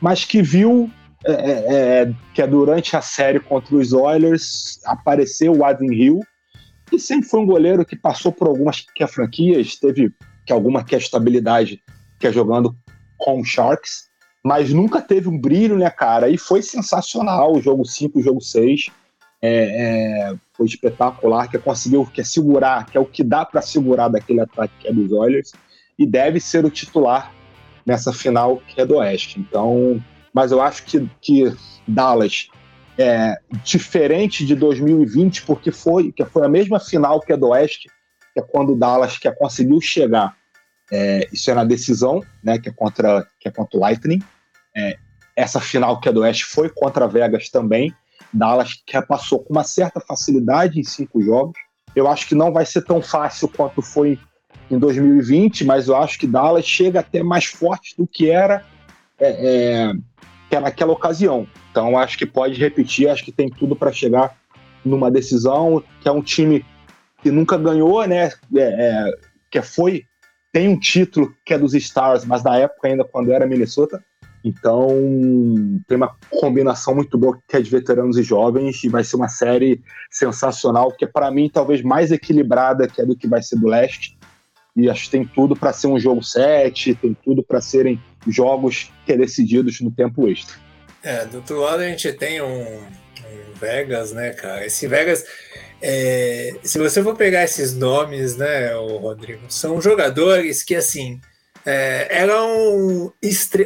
mas 0.00 0.24
que 0.24 0.40
viu 0.40 0.90
é, 1.26 1.32
é, 1.32 1.74
é, 2.02 2.14
que 2.32 2.40
é 2.40 2.46
durante 2.46 2.96
a 2.96 3.02
série 3.02 3.40
contra 3.40 3.74
os 3.76 3.92
Oilers 3.92 4.80
apareceu 4.84 5.52
o 5.52 5.64
Adin 5.64 5.92
Hill, 5.92 6.20
que 6.86 6.98
sempre 6.98 7.28
foi 7.28 7.40
um 7.40 7.46
goleiro 7.46 7.84
que 7.84 7.96
passou 7.96 8.32
por 8.32 8.46
algumas 8.46 8.80
que 8.94 9.02
é 9.02 9.06
franquias, 9.06 9.76
teve 9.76 10.10
que 10.46 10.52
alguma 10.52 10.84
que 10.84 10.94
é 10.94 10.98
estabilidade, 10.98 11.82
que 12.18 12.26
é 12.26 12.32
jogando 12.32 12.74
com 13.18 13.44
Sharks, 13.44 14.08
mas 14.44 14.70
nunca 14.72 15.00
teve 15.00 15.28
um 15.28 15.38
brilho, 15.38 15.78
né, 15.78 15.88
cara? 15.88 16.28
E 16.28 16.36
foi 16.36 16.60
sensacional 16.60 17.54
o 17.54 17.62
jogo 17.62 17.84
5, 17.84 18.18
o 18.18 18.22
jogo 18.22 18.42
6. 18.42 18.90
É, 19.40 20.30
é, 20.30 20.34
foi 20.52 20.66
espetacular, 20.66 21.48
que 21.48 21.58
conseguiu 21.58 22.06
que 22.06 22.20
é 22.20 22.24
segurar, 22.24 22.86
que 22.86 22.96
é 22.96 23.00
o 23.00 23.06
que 23.06 23.22
dá 23.22 23.44
para 23.44 23.60
segurar 23.60 24.08
daquele 24.08 24.40
ataque 24.40 24.72
que 24.80 24.88
é 24.88 24.92
dos 24.92 25.12
Oilers, 25.12 25.52
e 25.98 26.06
deve 26.06 26.40
ser 26.40 26.64
o 26.64 26.70
titular 26.70 27.32
nessa 27.84 28.12
final 28.12 28.62
que 28.66 28.80
é 28.80 28.86
do 28.86 28.96
Oeste. 28.96 29.40
Então, 29.40 30.02
mas 30.32 30.50
eu 30.50 30.60
acho 30.60 30.84
que, 30.84 31.08
que 31.20 31.54
Dallas 31.86 32.48
é 32.96 33.36
diferente 33.62 34.46
de 34.46 34.54
2020 34.54 35.42
porque 35.42 35.70
foi 35.72 36.12
que 36.12 36.24
foi 36.24 36.46
a 36.46 36.48
mesma 36.48 36.78
final 36.78 37.20
que 37.20 37.32
é 37.32 37.36
do 37.36 37.48
Oeste, 37.48 37.88
que 38.32 38.40
é 38.40 38.42
quando 38.42 38.72
o 38.72 38.76
Dallas 38.76 39.18
que 39.18 39.30
conseguiu 39.32 39.80
chegar. 39.80 40.36
É, 40.92 41.28
isso 41.32 41.50
é 41.50 41.54
na 41.54 41.64
decisão, 41.64 42.22
né, 42.42 42.58
que 42.58 42.68
é 42.68 42.72
contra 42.72 43.26
que 43.40 43.48
é 43.48 43.50
contra 43.50 43.76
o 43.78 43.80
Lightning. 43.80 44.22
É, 44.76 44.96
essa 45.36 45.60
final 45.60 46.00
que 46.00 46.08
é 46.08 46.12
do 46.12 46.20
Oeste 46.20 46.44
foi 46.44 46.68
contra 46.68 47.08
Vegas 47.08 47.48
também. 47.48 47.94
Dallas 48.32 48.74
que 48.86 49.00
passou 49.02 49.38
com 49.40 49.52
uma 49.52 49.64
certa 49.64 50.00
facilidade 50.00 50.78
em 50.78 50.84
cinco 50.84 51.22
jogos. 51.22 51.58
Eu 51.94 52.08
acho 52.08 52.26
que 52.26 52.34
não 52.34 52.52
vai 52.52 52.66
ser 52.66 52.82
tão 52.82 53.00
fácil 53.00 53.48
quanto 53.48 53.80
foi 53.80 54.18
em 54.70 54.78
2020, 54.78 55.64
mas 55.64 55.88
eu 55.88 55.96
acho 55.96 56.18
que 56.18 56.26
Dallas 56.26 56.66
chega 56.66 57.00
até 57.00 57.22
mais 57.22 57.44
forte 57.44 57.94
do 57.96 58.06
que 58.06 58.30
era, 58.30 58.64
é, 59.18 59.28
é, 59.28 59.92
que 60.48 60.56
era 60.56 60.64
naquela 60.64 60.92
ocasião. 60.92 61.46
Então 61.70 61.96
acho 61.98 62.18
que 62.18 62.26
pode 62.26 62.58
repetir, 62.58 63.08
acho 63.08 63.24
que 63.24 63.32
tem 63.32 63.48
tudo 63.48 63.76
para 63.76 63.92
chegar 63.92 64.36
numa 64.84 65.10
decisão, 65.10 65.82
que 66.00 66.08
é 66.08 66.12
um 66.12 66.22
time 66.22 66.64
que 67.22 67.30
nunca 67.30 67.56
ganhou, 67.56 68.06
né? 68.06 68.26
É, 68.26 68.30
é, 68.56 69.10
que 69.50 69.62
foi 69.62 70.04
tem 70.52 70.68
um 70.68 70.78
título 70.78 71.34
que 71.44 71.52
é 71.52 71.58
dos 71.58 71.74
Stars, 71.74 72.24
mas 72.24 72.44
na 72.44 72.56
época 72.56 72.86
ainda 72.86 73.04
quando 73.04 73.32
era 73.32 73.46
Minnesota. 73.46 74.04
Então 74.44 74.88
tem 75.88 75.96
uma 75.96 76.14
combinação 76.30 76.94
muito 76.94 77.16
boa 77.16 77.38
que 77.48 77.56
é 77.56 77.62
de 77.62 77.70
veteranos 77.70 78.18
e 78.18 78.22
jovens 78.22 78.84
e 78.84 78.88
vai 78.90 79.02
ser 79.02 79.16
uma 79.16 79.28
série 79.28 79.80
sensacional, 80.10 80.92
que 80.92 81.06
é 81.06 81.08
para 81.08 81.30
mim 81.30 81.50
talvez 81.52 81.80
mais 81.80 82.12
equilibrada 82.12 82.86
que 82.86 83.00
é 83.00 83.06
do 83.06 83.16
que 83.16 83.26
vai 83.26 83.42
ser 83.42 83.56
do 83.56 83.66
leste 83.66 84.18
e 84.76 84.90
acho 84.90 85.04
que 85.04 85.10
tem 85.10 85.24
tudo 85.24 85.54
para 85.54 85.72
ser 85.72 85.86
um 85.86 85.98
jogo 85.98 86.22
7, 86.22 86.94
tem 86.96 87.16
tudo 87.24 87.42
para 87.42 87.60
serem 87.60 88.02
jogos 88.26 88.92
que 89.06 89.12
é 89.12 89.16
decididos 89.16 89.80
no 89.80 89.90
tempo 89.90 90.28
extra. 90.28 90.56
É, 91.02 91.24
do 91.26 91.36
outro 91.36 91.60
lado 91.60 91.80
a 91.80 91.88
gente 91.88 92.12
tem 92.12 92.42
um, 92.42 92.78
um 92.78 93.54
Vegas, 93.60 94.12
né, 94.12 94.30
cara? 94.30 94.66
Esse 94.66 94.88
Vegas, 94.88 95.24
é, 95.80 96.56
se 96.62 96.78
você 96.78 97.02
for 97.02 97.14
pegar 97.14 97.44
esses 97.44 97.76
nomes, 97.76 98.36
né, 98.36 98.74
o 98.74 98.96
Rodrigo, 98.96 99.42
são 99.48 99.80
jogadores 99.80 100.62
que, 100.62 100.74
assim, 100.74 101.20
é, 101.64 102.08
eram 102.10 103.12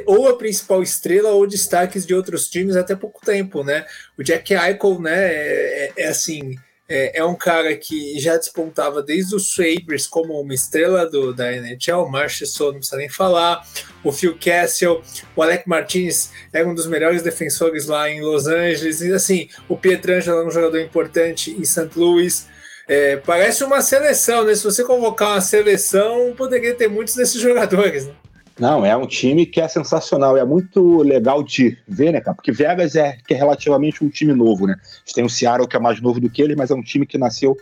ou 0.06 0.28
a 0.28 0.37
principal 0.37 0.82
estrela 0.82 1.30
ou 1.30 1.46
destaques 1.46 2.06
de 2.06 2.14
outros 2.14 2.48
times 2.48 2.76
até 2.76 2.94
pouco 2.94 3.24
tempo, 3.24 3.64
né? 3.64 3.84
O 4.16 4.22
Jack 4.22 4.54
Eichel, 4.54 5.00
né, 5.00 5.32
é, 5.32 5.92
é, 5.96 6.04
é 6.04 6.08
assim 6.08 6.56
é, 6.88 7.18
é, 7.18 7.24
um 7.24 7.34
cara 7.34 7.76
que 7.76 8.18
já 8.18 8.37
despontava 8.37 9.02
desde 9.02 9.37
os 9.37 9.54
Sabres 9.54 10.06
como 10.06 10.40
uma 10.40 10.54
estrela 10.54 11.04
do, 11.04 11.34
da 11.34 11.52
NHL, 11.52 12.04
o 12.04 12.11
Marchessault 12.11 12.72
não 12.72 12.78
precisa 12.78 12.96
nem 12.96 13.11
falar, 13.11 13.62
o 14.02 14.11
Phil 14.11 14.38
Kessel, 14.38 15.02
o 15.37 15.42
Alec 15.42 15.68
Martinez 15.68 16.30
é 16.50 16.64
um 16.64 16.74
dos 16.74 16.87
melhores 16.87 17.20
defensores 17.20 17.87
lá 17.87 18.08
em 18.08 18.22
Los 18.22 18.46
Angeles, 18.46 19.02
e 19.02 19.12
assim, 19.12 19.50
o 19.68 19.76
Pietrangelo 19.76 20.40
é 20.40 20.46
um 20.46 20.50
jogador 20.50 20.80
importante 20.80 21.50
em 21.50 21.64
St. 21.64 21.90
Louis, 21.94 22.48
é, 22.88 23.16
parece 23.18 23.62
uma 23.62 23.83
seleção, 23.83 24.44
né? 24.44 24.55
Se 24.55 24.64
você 24.64 24.83
convocar 24.83 25.33
uma 25.33 25.40
seleção, 25.40 26.33
poderia 26.37 26.74
ter 26.74 26.88
muitos 26.88 27.14
desses 27.14 27.38
jogadores, 27.40 28.07
né? 28.07 28.14
Não, 28.59 28.85
é 28.85 28.96
um 28.96 29.07
time 29.07 29.46
que 29.46 29.61
é 29.61 29.68
sensacional, 29.68 30.37
é 30.37 30.44
muito 30.44 30.98
legal 31.03 31.44
de 31.44 31.79
ver, 31.87 32.12
né, 32.12 32.20
cara? 32.20 32.35
Porque 32.35 32.51
Vegas 32.51 32.96
é, 32.96 33.16
que 33.27 33.35
é 33.35 33.37
relativamente 33.37 34.05
um 34.05 34.09
time 34.09 34.33
novo, 34.33 34.66
né? 34.66 34.74
A 34.83 34.98
gente 35.01 35.14
tem 35.14 35.24
o 35.24 35.29
Seattle 35.29 35.68
que 35.68 35.77
é 35.77 35.79
mais 35.79 36.01
novo 36.01 36.18
do 36.18 36.29
que 36.29 36.42
ele, 36.42 36.57
mas 36.57 36.70
é 36.70 36.74
um 36.74 36.83
time 36.83 37.07
que 37.07 37.16
nasceu 37.16 37.57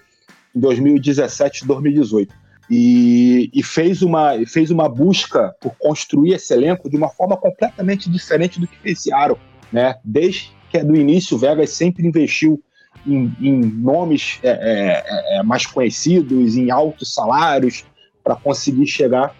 em 0.54 0.60
2017, 0.60 1.66
2018. 1.66 2.34
E, 2.70 3.50
e, 3.52 3.62
fez, 3.62 4.02
uma, 4.02 4.32
fez 4.46 4.70
uma 4.70 4.88
busca 4.88 5.54
por 5.60 5.76
construir 5.78 6.32
esse 6.32 6.52
elenco 6.52 6.88
de 6.88 6.96
uma 6.96 7.10
forma 7.10 7.36
completamente 7.36 8.10
diferente 8.10 8.58
do 8.58 8.66
que 8.66 8.78
fez 8.78 9.02
Seattle, 9.02 9.38
né? 9.70 9.96
Desde 10.02 10.50
que 10.70 10.78
é 10.78 10.84
do 10.84 10.96
início, 10.96 11.36
o 11.36 11.38
Vegas 11.38 11.70
sempre 11.70 12.06
investiu 12.06 12.60
em, 13.06 13.34
em 13.40 13.60
nomes 13.60 14.38
é, 14.42 14.50
é, 14.50 15.38
é, 15.38 15.42
mais 15.42 15.66
conhecidos, 15.66 16.56
em 16.56 16.70
altos 16.70 17.14
salários, 17.14 17.84
para 18.22 18.36
conseguir 18.36 18.86
chegar 18.86 19.34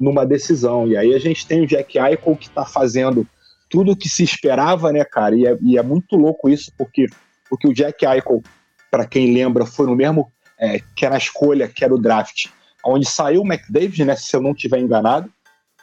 numa 0.00 0.26
decisão. 0.26 0.86
E 0.86 0.96
aí 0.96 1.14
a 1.14 1.18
gente 1.18 1.46
tem 1.46 1.62
o 1.62 1.66
Jack 1.66 1.98
Eichel 1.98 2.36
que 2.36 2.48
está 2.48 2.64
fazendo 2.64 3.26
tudo 3.70 3.92
o 3.92 3.96
que 3.96 4.08
se 4.08 4.22
esperava, 4.22 4.92
né, 4.92 5.04
cara? 5.04 5.34
E 5.34 5.46
é, 5.46 5.56
e 5.62 5.78
é, 5.78 5.82
muito 5.82 6.16
louco 6.16 6.50
isso, 6.50 6.72
porque, 6.76 7.06
porque 7.48 7.68
o 7.68 7.72
Jack 7.72 8.04
Eichel, 8.04 8.42
para 8.90 9.06
quem 9.06 9.32
lembra, 9.32 9.64
foi 9.64 9.86
no 9.86 9.94
mesmo 9.94 10.30
é, 10.58 10.80
que 10.94 11.06
era 11.06 11.14
a 11.14 11.18
escolha, 11.18 11.68
que 11.68 11.84
era 11.84 11.94
o 11.94 11.98
draft, 11.98 12.46
onde 12.84 13.08
saiu 13.08 13.42
o 13.42 13.46
McDavid, 13.46 14.04
né, 14.04 14.16
se 14.16 14.34
eu 14.34 14.42
não 14.42 14.52
estiver 14.52 14.78
enganado, 14.78 15.32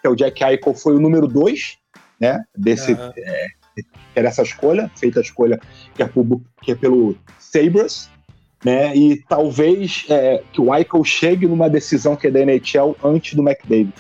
que 0.01 0.07
é 0.07 0.09
o 0.09 0.15
Jack 0.15 0.43
Eichel 0.43 0.73
foi 0.73 0.95
o 0.95 0.99
número 0.99 1.27
2, 1.27 1.77
né? 2.19 2.43
Desse, 2.55 2.93
uhum. 2.93 3.11
é, 3.17 3.47
era 4.15 4.29
essa 4.29 4.41
escolha, 4.41 4.89
feita 4.95 5.19
a 5.19 5.23
escolha 5.23 5.59
que 5.95 6.03
é, 6.03 6.05
por, 6.05 6.41
que 6.61 6.71
é 6.71 6.75
pelo 6.75 7.17
Sabres, 7.37 8.09
né? 8.63 8.95
E 8.95 9.23
talvez 9.27 10.05
é, 10.09 10.43
que 10.51 10.61
o 10.61 10.73
Eichel 10.73 11.03
chegue 11.03 11.47
numa 11.47 11.69
decisão 11.69 12.15
que 12.15 12.27
é 12.27 12.31
da 12.31 12.39
NHL 12.39 12.95
antes 13.03 13.33
do 13.33 13.47
McDavid. 13.47 13.93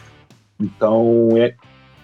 Então 0.59 1.29
é, 1.37 1.55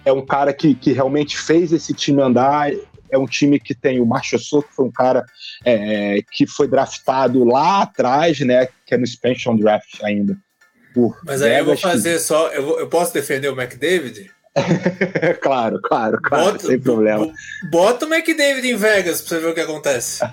é 0.04 0.12
um 0.12 0.24
cara 0.24 0.52
que, 0.52 0.74
que 0.74 0.92
realmente 0.92 1.36
fez 1.36 1.72
esse 1.72 1.92
time 1.92 2.22
andar. 2.22 2.70
É 3.08 3.18
um 3.18 3.26
time 3.26 3.60
que 3.60 3.74
tem 3.74 4.00
o 4.00 4.06
Marchessault, 4.06 4.66
que 4.68 4.74
foi 4.74 4.86
um 4.86 4.90
cara 4.90 5.24
é, 5.64 6.20
que 6.32 6.46
foi 6.46 6.66
draftado 6.66 7.44
lá 7.44 7.82
atrás, 7.82 8.40
né? 8.40 8.66
Que 8.84 8.94
é 8.94 8.98
no 8.98 9.04
expansion 9.04 9.56
draft 9.56 10.02
ainda. 10.02 10.36
Mas 11.24 11.42
aí 11.42 11.58
eu 11.58 11.64
vou 11.64 11.76
fazer 11.76 12.14
que... 12.14 12.18
só. 12.20 12.48
Eu, 12.48 12.64
vou, 12.64 12.80
eu 12.80 12.88
posso 12.88 13.12
defender 13.12 13.48
o 13.48 13.60
McDavid? 13.60 14.30
claro, 15.42 15.80
claro, 15.82 16.18
claro, 16.22 16.52
bota, 16.52 16.66
sem 16.66 16.78
problema. 16.78 17.30
Bota 17.70 18.06
o 18.06 18.14
McDavid 18.14 18.68
em 18.68 18.76
Vegas 18.76 19.20
pra 19.20 19.28
você 19.28 19.40
ver 19.40 19.50
o 19.50 19.54
que 19.54 19.60
acontece. 19.60 20.24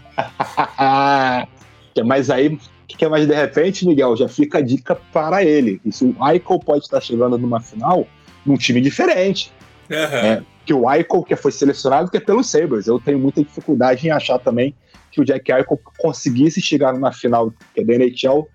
Mas 2.06 2.30
aí, 2.30 2.58
que 2.88 3.06
é 3.06 3.10
mais 3.10 3.28
de 3.28 3.34
repente, 3.34 3.86
Miguel, 3.86 4.16
já 4.16 4.28
fica 4.28 4.60
a 4.60 4.62
dica 4.62 4.96
para 4.96 5.44
ele. 5.44 5.80
E 5.86 5.92
se 5.92 6.06
o 6.06 6.08
Michael 6.08 6.60
pode 6.66 6.86
estar 6.86 7.02
chegando 7.02 7.38
numa 7.38 7.60
final 7.60 8.08
num 8.46 8.58
time 8.58 8.82
diferente. 8.82 9.52
Uhum. 9.90 9.98
É, 9.98 10.44
que 10.66 10.74
o 10.74 10.90
Eichel, 10.90 11.24
que 11.24 11.36
foi 11.36 11.52
selecionado, 11.52 12.10
que 12.10 12.18
é 12.18 12.20
pelo 12.20 12.44
Sabres. 12.44 12.88
Eu 12.88 13.00
tenho 13.00 13.20
muita 13.20 13.44
dificuldade 13.44 14.08
em 14.08 14.12
achar 14.12 14.40
também 14.40 14.76
que 15.12 15.22
o 15.22 15.26
Jack 15.26 15.52
Eichel 15.52 15.80
conseguisse 15.98 16.62
chegar 16.62 16.94
numa 16.94 17.12
final 17.12 17.52
que 17.74 17.82
é 17.82 17.84
da 17.84 17.94
NHL, 17.94 18.48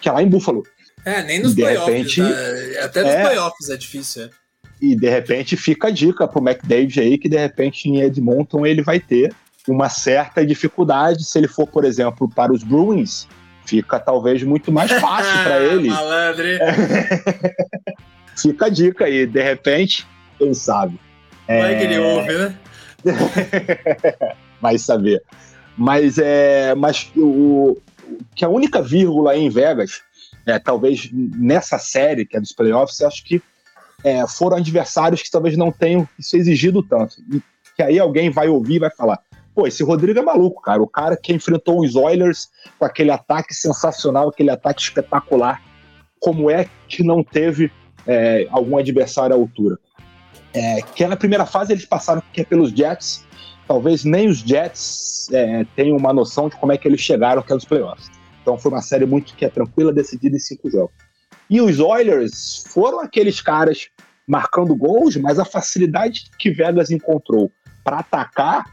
que 0.00 0.08
é 0.08 0.12
lá 0.12 0.22
em 0.22 0.28
Buffalo. 0.28 0.62
É, 1.04 1.22
nem 1.22 1.40
nos 1.40 1.54
playoffs. 1.54 1.86
Repente, 1.86 2.20
tá? 2.20 2.84
Até 2.84 3.02
nos 3.02 3.12
é, 3.12 3.22
playoffs 3.22 3.70
é 3.70 3.76
difícil. 3.76 4.24
É. 4.24 4.30
E 4.80 4.94
de 4.94 5.08
repente 5.08 5.56
fica 5.56 5.88
a 5.88 5.90
dica 5.90 6.28
pro 6.28 6.46
McDavid 6.46 7.00
aí 7.00 7.18
que 7.18 7.28
de 7.28 7.38
repente 7.38 7.88
em 7.88 8.00
Edmonton 8.00 8.66
ele 8.66 8.82
vai 8.82 9.00
ter 9.00 9.34
uma 9.68 9.88
certa 9.88 10.44
dificuldade 10.44 11.24
se 11.24 11.38
ele 11.38 11.48
for, 11.48 11.66
por 11.66 11.84
exemplo, 11.84 12.28
para 12.28 12.52
os 12.52 12.62
Bruins, 12.62 13.26
fica 13.64 13.98
talvez 13.98 14.42
muito 14.42 14.70
mais 14.70 14.92
fácil 15.00 15.42
para 15.42 15.60
ele. 15.60 15.88
Malandre. 15.88 16.58
fica 18.36 18.66
a 18.66 18.68
dica 18.68 19.04
aí, 19.06 19.26
de 19.26 19.42
repente, 19.42 20.06
quem 20.38 20.54
sabe. 20.54 21.00
Vai 21.46 21.74
é... 21.74 21.78
que 21.78 21.84
ele 21.84 21.98
ouve, 21.98 22.32
né? 22.32 22.58
vai 24.60 24.78
saber. 24.78 25.22
Mas 25.76 26.18
é, 26.18 26.74
mas 26.74 27.10
o 27.16 27.76
que 28.34 28.44
a 28.44 28.48
única 28.48 28.80
vírgula 28.80 29.32
aí 29.32 29.42
em 29.42 29.50
Vegas, 29.50 30.00
é, 30.46 30.58
talvez 30.58 31.10
nessa 31.12 31.78
série 31.78 32.24
que 32.24 32.36
é 32.36 32.40
dos 32.40 32.52
playoffs, 32.52 33.00
acho 33.02 33.24
que 33.24 33.42
é, 34.06 34.24
foram 34.24 34.58
adversários 34.58 35.20
que 35.20 35.28
talvez 35.28 35.56
não 35.56 35.72
tenham 35.72 36.08
isso 36.16 36.36
exigido 36.36 36.80
tanto. 36.80 37.16
E 37.28 37.42
que 37.74 37.82
aí 37.82 37.98
alguém 37.98 38.30
vai 38.30 38.48
ouvir 38.48 38.76
e 38.76 38.78
vai 38.78 38.90
falar: 38.90 39.18
pô, 39.52 39.66
esse 39.66 39.82
Rodrigo 39.82 40.16
é 40.16 40.22
maluco, 40.22 40.62
cara. 40.62 40.80
O 40.80 40.86
cara 40.86 41.16
que 41.16 41.32
enfrentou 41.32 41.80
os 41.80 41.96
Oilers 41.96 42.48
com 42.78 42.84
aquele 42.84 43.10
ataque 43.10 43.52
sensacional, 43.52 44.28
aquele 44.28 44.50
ataque 44.50 44.80
espetacular. 44.80 45.60
Como 46.20 46.48
é 46.48 46.68
que 46.86 47.02
não 47.02 47.24
teve 47.24 47.70
é, 48.06 48.46
algum 48.50 48.78
adversário 48.78 49.34
à 49.34 49.38
altura? 49.38 49.76
É, 50.54 50.82
que 50.82 51.04
na 51.04 51.16
primeira 51.16 51.44
fase 51.44 51.72
eles 51.72 51.84
passaram 51.84 52.22
que 52.32 52.42
é 52.42 52.44
pelos 52.44 52.70
Jets. 52.70 53.26
Talvez 53.66 54.04
nem 54.04 54.28
os 54.28 54.38
Jets 54.38 55.28
é, 55.32 55.66
tenham 55.74 55.96
uma 55.96 56.12
noção 56.12 56.48
de 56.48 56.54
como 56.56 56.70
é 56.70 56.78
que 56.78 56.86
eles 56.86 57.00
chegaram 57.00 57.40
aqui 57.40 57.52
nos 57.52 57.64
playoffs. 57.64 58.08
Então 58.40 58.56
foi 58.56 58.70
uma 58.70 58.82
série 58.82 59.04
muito 59.04 59.34
que 59.34 59.44
é 59.44 59.48
tranquila, 59.48 59.92
decidida 59.92 60.36
em 60.36 60.38
cinco 60.38 60.70
jogos. 60.70 60.94
E 61.48 61.60
os 61.60 61.78
Oilers 61.78 62.64
foram 62.68 63.00
aqueles 63.00 63.40
caras 63.40 63.88
marcando 64.26 64.74
gols, 64.74 65.16
mas 65.16 65.38
a 65.38 65.44
facilidade 65.44 66.24
que 66.38 66.50
Vegas 66.50 66.90
encontrou 66.90 67.50
para 67.84 67.98
atacar, 67.98 68.64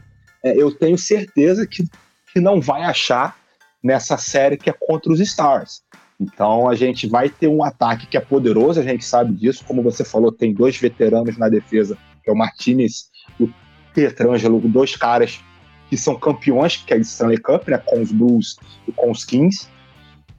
é, 0.42 0.60
eu 0.60 0.72
tenho 0.72 0.98
certeza 0.98 1.66
que, 1.66 1.84
que 2.32 2.40
não 2.40 2.60
vai 2.60 2.82
achar 2.82 3.36
nessa 3.82 4.16
série 4.16 4.56
que 4.56 4.68
é 4.68 4.72
contra 4.72 5.12
os 5.12 5.20
Stars. 5.20 5.82
Então 6.18 6.68
a 6.68 6.74
gente 6.74 7.06
vai 7.06 7.28
ter 7.28 7.48
um 7.48 7.62
ataque 7.62 8.06
que 8.06 8.16
é 8.16 8.20
poderoso, 8.20 8.80
a 8.80 8.82
gente 8.82 9.04
sabe 9.04 9.32
disso. 9.34 9.64
Como 9.64 9.82
você 9.82 10.04
falou, 10.04 10.32
tem 10.32 10.52
dois 10.52 10.76
veteranos 10.76 11.36
na 11.36 11.48
defesa, 11.48 11.96
que 12.22 12.30
é 12.30 12.32
o 12.32 12.36
Martinez 12.36 13.10
e 13.38 13.44
o 13.44 13.54
Pietrangelo, 13.92 14.60
dois 14.60 14.96
caras 14.96 15.40
que 15.88 15.96
são 15.96 16.18
campeões, 16.18 16.76
que 16.76 16.94
é 16.94 16.98
de 16.98 17.06
Stanley 17.06 17.38
Cup, 17.38 17.68
né, 17.68 17.78
com 17.78 18.00
os 18.00 18.10
Blues 18.10 18.56
e 18.88 18.92
com 18.92 19.10
os 19.10 19.24
Kings. 19.24 19.68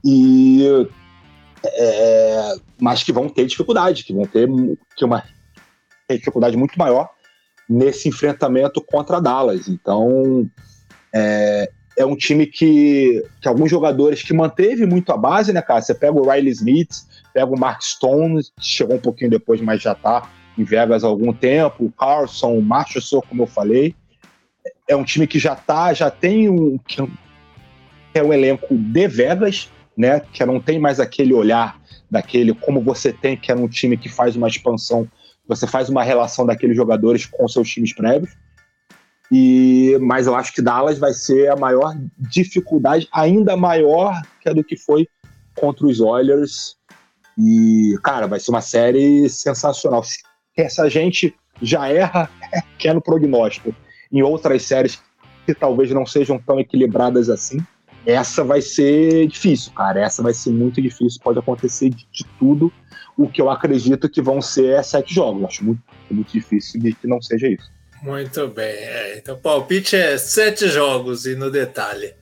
E 0.04 0.88
é, 1.74 2.56
mas 2.80 3.02
que 3.02 3.12
vão 3.12 3.28
ter 3.28 3.46
dificuldade, 3.46 4.04
que 4.04 4.12
vão 4.12 4.26
ter 4.26 4.48
uma 5.02 5.22
dificuldade 6.08 6.56
muito 6.56 6.78
maior 6.78 7.10
nesse 7.68 8.08
enfrentamento 8.08 8.80
contra 8.80 9.20
Dallas. 9.20 9.68
Então, 9.68 10.48
é, 11.12 11.70
é 11.96 12.04
um 12.04 12.16
time 12.16 12.46
que, 12.46 13.24
que 13.40 13.48
alguns 13.48 13.70
jogadores 13.70 14.22
que 14.22 14.34
manteve 14.34 14.86
muito 14.86 15.10
a 15.12 15.16
base, 15.16 15.52
né, 15.52 15.62
cara? 15.62 15.80
Você 15.80 15.94
pega 15.94 16.12
o 16.12 16.30
Riley 16.30 16.52
Smith, 16.52 16.90
pega 17.32 17.50
o 17.50 17.58
Mark 17.58 17.82
Stone, 17.82 18.42
chegou 18.60 18.96
um 18.96 19.00
pouquinho 19.00 19.30
depois, 19.30 19.60
mas 19.60 19.82
já 19.82 19.94
tá 19.94 20.30
em 20.56 20.64
Vegas 20.64 21.04
há 21.04 21.06
algum 21.06 21.32
tempo, 21.32 21.84
o 21.84 21.92
Carlson, 21.92 22.58
o 22.58 22.62
Marchessault, 22.62 23.26
como 23.28 23.42
eu 23.42 23.46
falei. 23.46 23.94
É 24.88 24.94
um 24.94 25.04
time 25.04 25.26
que 25.26 25.38
já 25.38 25.54
tá, 25.54 25.92
já 25.92 26.10
tem 26.10 26.48
um, 26.48 26.78
é 28.14 28.22
um 28.22 28.32
elenco 28.32 28.74
de 28.74 29.08
Vegas, 29.08 29.70
né? 29.96 30.20
Que 30.20 30.44
não 30.44 30.60
tem 30.60 30.78
mais 30.78 31.00
aquele 31.00 31.32
olhar 31.32 31.80
daquele 32.10 32.54
como 32.54 32.80
você 32.80 33.12
tem, 33.12 33.36
que 33.36 33.50
era 33.50 33.60
um 33.60 33.68
time 33.68 33.96
que 33.96 34.08
faz 34.08 34.36
uma 34.36 34.48
expansão, 34.48 35.08
você 35.46 35.66
faz 35.66 35.88
uma 35.88 36.02
relação 36.02 36.44
daqueles 36.44 36.76
jogadores 36.76 37.26
com 37.26 37.48
seus 37.48 37.68
times 37.68 37.94
prévios. 37.94 38.36
E, 39.30 39.98
mas 40.00 40.26
eu 40.26 40.36
acho 40.36 40.52
que 40.52 40.62
Dallas 40.62 40.98
vai 40.98 41.12
ser 41.12 41.50
a 41.50 41.56
maior 41.56 41.96
dificuldade, 42.16 43.08
ainda 43.12 43.56
maior 43.56 44.20
que 44.40 44.48
a 44.48 44.52
do 44.52 44.62
que 44.62 44.76
foi 44.76 45.08
contra 45.54 45.86
os 45.86 46.00
Oilers. 46.00 46.76
E, 47.36 47.98
cara, 48.02 48.26
vai 48.26 48.38
ser 48.38 48.50
uma 48.50 48.60
série 48.60 49.28
sensacional. 49.28 50.02
Se 50.02 50.18
essa 50.56 50.88
gente 50.88 51.34
já 51.60 51.88
erra, 51.88 52.30
que 52.78 52.86
é 52.88 52.94
no 52.94 53.02
prognóstico, 53.02 53.74
em 54.12 54.22
outras 54.22 54.62
séries 54.62 55.00
que 55.44 55.54
talvez 55.54 55.90
não 55.90 56.06
sejam 56.06 56.38
tão 56.38 56.58
equilibradas 56.58 57.28
assim, 57.28 57.58
essa 58.06 58.44
vai 58.44 58.62
ser 58.62 59.26
difícil, 59.26 59.72
cara. 59.72 60.00
Essa 60.00 60.22
vai 60.22 60.32
ser 60.32 60.50
muito 60.50 60.80
difícil. 60.80 61.20
Pode 61.22 61.38
acontecer 61.38 61.90
de, 61.90 62.06
de 62.10 62.24
tudo. 62.38 62.72
O 63.16 63.28
que 63.28 63.40
eu 63.42 63.50
acredito 63.50 64.08
que 64.08 64.22
vão 64.22 64.40
ser 64.40 64.70
é 64.74 64.82
sete 64.82 65.12
jogos. 65.12 65.44
Acho 65.44 65.64
muito, 65.64 65.82
muito 66.10 66.30
difícil 66.32 66.80
de 66.80 66.92
que 66.92 67.06
não 67.06 67.20
seja 67.20 67.48
isso. 67.48 67.70
Muito 68.02 68.46
bem. 68.48 68.66
É, 68.66 69.18
então, 69.18 69.34
o 69.34 69.38
palpite 69.38 69.96
é 69.96 70.16
sete 70.16 70.68
jogos 70.68 71.26
e 71.26 71.34
no 71.34 71.50
detalhe. 71.50 72.14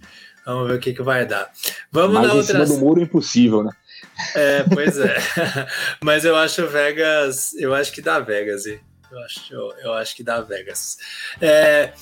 Vamos 0.46 0.68
ver 0.68 0.74
o 0.76 0.80
que, 0.80 0.94
que 0.94 1.02
vai 1.02 1.26
dar. 1.26 1.50
Vamos 1.90 2.14
Mas 2.14 2.28
na 2.28 2.34
em 2.34 2.36
outra. 2.38 2.52
cima 2.52 2.66
do 2.66 2.78
muro 2.78 3.02
impossível, 3.02 3.62
né? 3.64 3.70
É, 4.34 4.62
pois 4.62 4.98
é. 4.98 5.16
Mas 6.02 6.24
eu 6.24 6.36
acho 6.36 6.66
Vegas. 6.66 7.52
Eu 7.54 7.74
acho 7.74 7.92
que 7.92 8.00
dá 8.00 8.20
Vegas. 8.20 8.64
Eu 9.14 9.20
acho, 9.20 9.54
eu, 9.54 9.74
eu 9.84 9.92
acho 9.92 10.16
que 10.16 10.24
dá 10.24 10.40
Vegas. 10.40 10.98
É. 11.40 11.92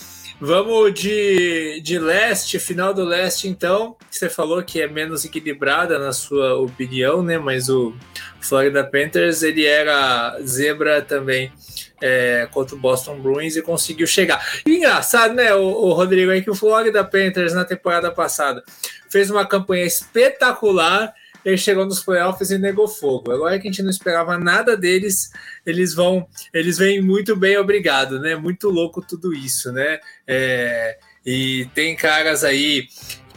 Vamos 0.40 0.94
de, 0.94 1.80
de 1.82 1.98
leste, 1.98 2.58
final 2.58 2.94
do 2.94 3.04
leste, 3.04 3.46
então. 3.46 3.94
Você 4.10 4.30
falou 4.30 4.62
que 4.62 4.80
é 4.80 4.88
menos 4.88 5.24
equilibrada 5.24 5.98
na 5.98 6.12
sua 6.12 6.54
opinião, 6.56 7.22
né? 7.22 7.38
Mas 7.38 7.68
o 7.68 7.94
Florida 8.40 8.82
Panthers 8.82 9.42
ele 9.42 9.64
era 9.64 10.40
zebra 10.40 11.02
também 11.02 11.52
é, 12.00 12.48
contra 12.50 12.74
o 12.74 12.78
Boston 12.78 13.20
Bruins 13.20 13.56
e 13.56 13.62
conseguiu 13.62 14.06
chegar. 14.06 14.44
Engraçado, 14.66 15.34
né, 15.34 15.54
o, 15.54 15.62
o 15.62 15.92
Rodrigo, 15.92 16.32
aí 16.32 16.42
que 16.42 16.50
o 16.50 16.54
Florida 16.54 17.04
Panthers 17.04 17.52
na 17.52 17.64
temporada 17.64 18.10
passada 18.10 18.64
fez 19.10 19.30
uma 19.30 19.46
campanha 19.46 19.84
espetacular 19.84 21.14
ele 21.44 21.56
chegou 21.56 21.84
nos 21.84 22.02
playoffs 22.02 22.50
e 22.50 22.58
negou 22.58 22.86
fogo. 22.88 23.32
Agora 23.32 23.58
que 23.58 23.68
a 23.68 23.70
gente 23.70 23.82
não 23.82 23.90
esperava 23.90 24.38
nada 24.38 24.76
deles, 24.76 25.30
eles 25.66 25.94
vão, 25.94 26.26
eles 26.52 26.78
vêm 26.78 27.00
muito 27.00 27.36
bem, 27.36 27.56
obrigado, 27.56 28.20
né? 28.20 28.36
Muito 28.36 28.68
louco 28.68 29.02
tudo 29.02 29.34
isso, 29.34 29.72
né? 29.72 29.98
É, 30.26 30.98
e 31.24 31.68
tem 31.74 31.96
caras 31.96 32.44
aí 32.44 32.88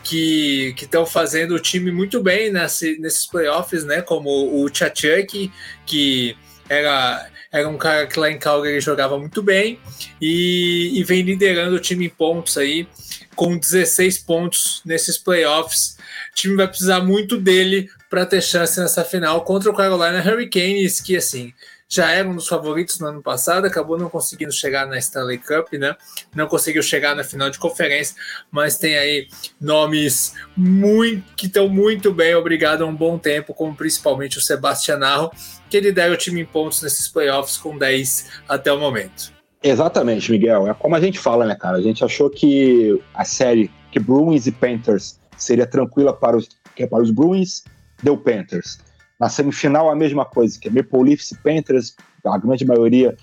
que 0.04 0.76
estão 0.80 1.06
fazendo 1.06 1.56
o 1.56 1.60
time 1.60 1.92
muito 1.92 2.22
bem 2.22 2.52
nesse, 2.52 2.98
nesses 3.00 3.26
playoffs, 3.26 3.84
né? 3.84 4.02
Como 4.02 4.62
o 4.62 4.70
Tchachuk, 4.70 5.52
que 5.86 6.38
era, 6.70 7.28
era 7.52 7.68
um 7.68 7.78
cara 7.78 8.06
que 8.06 8.20
lá 8.20 8.30
em 8.30 8.38
Calgary 8.38 8.80
jogava 8.80 9.18
muito 9.18 9.42
bem 9.42 9.80
e, 10.22 10.92
e 11.00 11.04
vem 11.04 11.24
liderando 11.24 11.76
o 11.76 11.80
time 11.80 12.06
em 12.06 12.10
pontos 12.10 12.58
aí, 12.58 12.88
com 13.36 13.58
16 13.58 14.20
pontos 14.20 14.82
nesses 14.86 15.18
playoffs. 15.18 15.98
Time 16.36 16.56
vai 16.56 16.68
precisar 16.68 17.00
muito 17.00 17.38
dele 17.38 17.90
para 18.10 18.26
ter 18.26 18.42
chance 18.42 18.80
nessa 18.80 19.04
final 19.04 19.44
contra 19.44 19.72
o 19.72 19.76
Carolina 19.76 20.20
Hurricanes, 20.20 21.02
que 21.02 21.18
assim 21.18 21.52
já 21.88 22.12
era 22.12 22.28
um 22.28 22.36
dos 22.36 22.48
favoritos 22.48 23.00
no 23.00 23.08
ano 23.08 23.22
passado, 23.22 23.66
acabou 23.66 23.98
não 23.98 24.10
conseguindo 24.10 24.52
chegar 24.52 24.88
na 24.88 24.98
Stanley 24.98 25.38
Cup, 25.38 25.74
né? 25.74 25.96
Não 26.36 26.48
conseguiu 26.48 26.82
chegar 26.82 27.16
na 27.16 27.24
final 27.24 27.50
de 27.50 27.60
conferência, 27.60 28.16
mas 28.52 28.78
tem 28.78 28.98
aí 28.98 29.28
nomes 29.62 30.34
muito 30.58 31.24
que 31.36 31.46
estão 31.46 31.70
muito 31.70 32.12
bem, 32.12 32.34
obrigado 32.36 32.84
há 32.84 32.88
um 32.88 32.96
bom 32.96 33.18
tempo, 33.18 33.54
como 33.54 33.76
principalmente 33.76 34.38
o 34.38 34.42
Sebastian 34.42 35.00
Arro, 35.00 35.32
que 35.70 35.80
lidera 35.80 36.14
o 36.14 36.18
time 36.18 36.42
em 36.42 36.46
pontos 36.46 36.82
nesses 36.82 37.08
playoffs 37.08 37.58
com 37.58 37.78
10 37.78 38.30
até 38.50 38.72
o 38.72 38.80
momento. 38.80 39.34
Exatamente, 39.64 40.32
Miguel. 40.32 40.68
É 40.68 40.74
como 40.74 40.96
a 40.96 41.02
gente 41.02 41.18
fala, 41.18 41.46
né, 41.46 41.56
cara? 41.56 41.78
A 41.78 41.82
gente 41.82 42.04
achou 42.04 42.30
que 42.30 43.00
a 43.14 43.26
série 43.26 43.72
que 43.92 44.00
Bruins 44.00 44.46
e 44.46 44.52
Panthers 44.52 45.20
seria 45.38 45.66
tranquila 45.66 46.14
para 46.14 46.38
os, 46.38 46.50
é 46.78 46.86
para 46.88 47.04
os 47.04 47.12
Bruins, 47.12 47.64
deu 48.02 48.18
Panthers. 48.18 48.80
Na 49.20 49.30
semifinal, 49.30 49.90
a 49.90 49.96
mesma 49.96 50.26
coisa, 50.26 50.60
que 50.60 50.68
é 50.68 50.72
Maple 50.72 51.04
Leafs 51.04 51.32
e 51.32 51.38
Panthers, 51.38 51.96
a 52.26 52.38
grande 52.38 52.66
maioria 52.66 53.16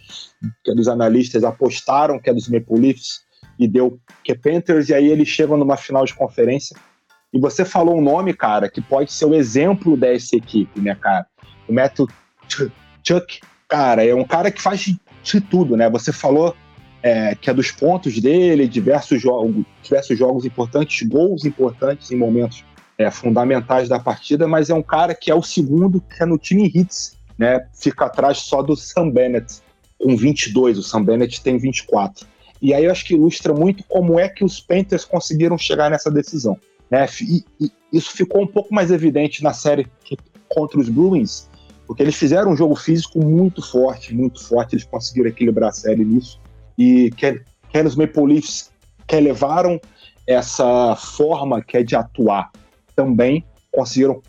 é 0.67 0.75
dos 0.75 0.89
analistas 0.89 1.45
apostaram 1.45 2.19
que 2.19 2.31
é 2.31 2.35
dos 2.35 2.49
Maple 2.49 2.79
Leafs 2.79 3.21
e 3.59 3.69
deu 3.69 4.01
que 4.25 4.33
é 4.33 4.35
Panthers, 4.35 4.89
e 4.89 4.95
aí 4.95 5.09
eles 5.09 5.29
chegam 5.29 5.57
numa 5.57 5.77
final 5.77 6.05
de 6.05 6.15
conferência. 6.15 6.77
E 7.33 7.39
você 7.39 7.65
falou 7.65 7.99
um 7.99 8.01
nome, 8.03 8.35
cara, 8.35 8.69
que 8.69 8.81
pode 8.81 9.13
ser 9.13 9.25
o 9.25 9.35
exemplo 9.35 9.97
dessa 9.97 10.37
equipe, 10.37 10.81
né, 10.81 10.95
cara? 10.95 11.27
O 11.69 11.73
Matthew 11.73 12.09
Chuck, 13.07 13.41
cara, 13.69 14.05
é 14.05 14.15
um 14.15 14.25
cara 14.25 14.51
que 14.51 14.61
faz 14.61 14.81
de 15.23 15.41
tudo, 15.41 15.77
né? 15.77 15.89
Você 15.91 16.13
falou 16.13 16.55
é, 17.03 17.35
que 17.35 17.51
é 17.51 17.55
dos 17.55 17.71
pontos 17.71 18.21
dele, 18.21 18.69
diversos 18.69 19.21
jogos, 19.21 19.65
diversos 19.83 20.17
jogos 20.19 20.45
importantes, 20.45 21.07
gols 21.09 21.45
importantes 21.45 22.11
em 22.11 22.17
momentos 22.17 22.65
é, 22.97 23.11
fundamentais 23.11 23.89
da 23.89 23.99
partida, 23.99 24.47
mas 24.47 24.71
é 24.71 24.75
um 24.75 24.83
cara 24.83 25.15
que 25.15 25.31
é 25.31 25.35
o 25.35 25.43
segundo 25.43 26.01
que 26.01 26.23
é 26.23 26.27
no 26.27 26.39
time 26.39 26.71
hits, 26.73 27.19
né? 27.37 27.67
Fica 27.75 28.07
atrás 28.07 28.39
só 28.39 28.63
do 28.63 28.77
Sam 28.77 29.11
Bennett, 29.11 29.61
com 29.99 30.17
22, 30.17 30.79
o 30.79 30.83
Sam 30.83 31.05
Bennett 31.05 31.43
tem 31.43 31.59
24. 31.59 32.27
E 32.61 32.73
aí 32.73 32.85
eu 32.85 32.93
acho 32.93 33.05
que 33.05 33.15
ilustra 33.15 33.53
muito 33.53 33.83
como 33.85 34.21
é 34.21 34.29
que 34.29 34.45
os 34.45 34.61
Panthers 34.61 35.05
conseguiram 35.05 35.59
chegar 35.59 35.91
nessa 35.91 36.11
decisão. 36.11 36.57
Né? 36.89 37.07
E, 37.21 37.45
e 37.61 37.73
isso 37.93 38.13
ficou 38.13 38.43
um 38.43 38.47
pouco 38.47 38.73
mais 38.73 38.91
evidente 38.91 39.43
na 39.43 39.53
série 39.53 39.87
contra 40.49 40.79
os 40.79 40.89
Bruins, 40.89 41.49
porque 41.87 42.03
eles 42.03 42.15
fizeram 42.15 42.53
um 42.53 42.57
jogo 42.57 42.77
físico 42.77 43.19
muito 43.25 43.63
forte, 43.63 44.15
muito 44.15 44.47
forte, 44.47 44.75
eles 44.75 44.85
conseguiram 44.85 45.29
equilibrar 45.29 45.71
a 45.71 45.73
série 45.73 46.05
nisso. 46.05 46.41
E 46.83 47.11
quer 47.13 47.87
os 47.87 47.95
Maple 47.95 48.27
Leafs 48.27 48.73
que 49.07 49.21
levaram 49.21 49.81
essa 50.27 50.97
forma 50.97 51.63
que 51.63 51.77
é 51.77 51.83
de 51.85 51.95
atuar 51.95 52.51
também 52.97 53.45
conseguiram 53.71 54.21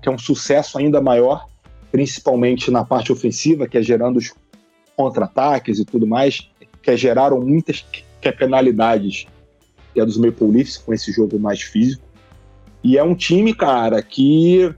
que 0.00 0.08
é 0.08 0.12
um 0.12 0.18
sucesso 0.18 0.78
ainda 0.78 1.00
maior, 1.00 1.46
principalmente 1.90 2.70
na 2.70 2.84
parte 2.84 3.10
ofensiva, 3.10 3.66
que 3.66 3.76
é 3.76 3.82
gerando 3.82 4.16
os 4.16 4.32
contra-ataques 4.96 5.78
e 5.78 5.84
tudo 5.84 6.06
mais, 6.06 6.48
que 6.82 6.96
geraram 6.96 7.40
muitas 7.40 7.84
que 8.20 8.28
é 8.28 8.32
penalidades 8.32 9.26
que 9.92 10.00
é 10.00 10.04
dos 10.04 10.16
Maple 10.16 10.50
Leafs 10.50 10.78
com 10.78 10.92
esse 10.92 11.12
jogo 11.12 11.38
mais 11.38 11.62
físico. 11.62 12.02
E 12.82 12.98
é 12.98 13.02
um 13.02 13.14
time, 13.14 13.54
cara, 13.54 14.02
que 14.02 14.74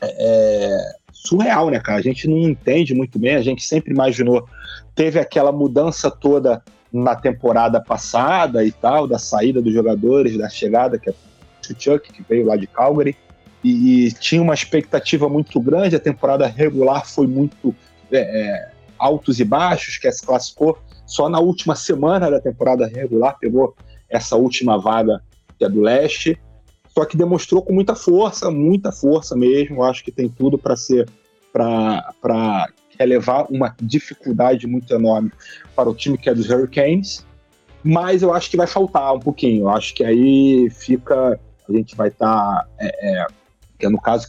é, 0.00 0.16
é 0.18 0.94
surreal, 1.26 1.70
né, 1.70 1.80
cara? 1.80 1.98
A 1.98 2.02
gente 2.02 2.28
não 2.28 2.38
entende 2.38 2.94
muito 2.94 3.18
bem, 3.18 3.34
a 3.34 3.42
gente 3.42 3.64
sempre 3.64 3.92
imaginou. 3.92 4.46
Teve 4.94 5.18
aquela 5.18 5.50
mudança 5.50 6.10
toda 6.10 6.62
na 6.92 7.16
temporada 7.16 7.80
passada 7.80 8.64
e 8.64 8.70
tal, 8.70 9.08
da 9.08 9.18
saída 9.18 9.60
dos 9.60 9.72
jogadores, 9.72 10.36
da 10.36 10.48
chegada, 10.48 10.98
que 10.98 11.10
é 11.10 11.12
o 11.12 11.80
Chuck, 11.80 12.12
que 12.12 12.22
veio 12.28 12.46
lá 12.46 12.56
de 12.56 12.66
Calgary, 12.66 13.16
e, 13.64 14.06
e 14.06 14.12
tinha 14.12 14.42
uma 14.42 14.54
expectativa 14.54 15.28
muito 15.28 15.58
grande. 15.60 15.96
A 15.96 16.00
temporada 16.00 16.46
regular 16.46 17.06
foi 17.06 17.26
muito 17.26 17.74
é, 18.12 18.18
é, 18.18 18.68
altos 18.98 19.40
e 19.40 19.44
baixos, 19.44 19.98
que 19.98 20.10
se 20.12 20.24
classificou 20.24 20.78
só 21.06 21.28
na 21.28 21.40
última 21.40 21.74
semana 21.74 22.30
da 22.30 22.40
temporada 22.40 22.86
regular, 22.86 23.36
pegou 23.38 23.74
essa 24.08 24.36
última 24.36 24.78
vaga 24.78 25.20
que 25.58 25.64
é 25.64 25.68
do 25.68 25.80
leste 25.80 26.38
só 26.94 27.04
que 27.04 27.16
demonstrou 27.16 27.60
com 27.60 27.72
muita 27.72 27.96
força, 27.96 28.50
muita 28.50 28.92
força 28.92 29.34
mesmo. 29.34 29.82
Acho 29.82 30.04
que 30.04 30.12
tem 30.12 30.28
tudo 30.28 30.56
para 30.56 30.76
ser 30.76 31.08
para 31.52 32.68
levar 33.00 33.46
uma 33.50 33.74
dificuldade 33.80 34.66
muito 34.66 34.92
enorme 34.94 35.32
para 35.74 35.88
o 35.88 35.94
time 35.94 36.16
que 36.16 36.28
é 36.28 36.34
dos 36.34 36.48
Hurricanes. 36.48 37.26
Mas 37.82 38.22
eu 38.22 38.32
acho 38.32 38.48
que 38.48 38.56
vai 38.56 38.66
faltar 38.66 39.14
um 39.14 39.20
pouquinho. 39.20 39.64
Eu 39.64 39.68
acho 39.70 39.92
que 39.94 40.04
aí 40.04 40.70
fica. 40.70 41.38
A 41.68 41.72
gente 41.72 41.96
vai 41.96 42.08
estar. 42.08 42.26
Tá, 42.26 42.68
é, 42.78 43.20
é, 43.20 43.26
que 43.78 43.86
é 43.86 43.88
no 43.88 44.00
caso, 44.00 44.28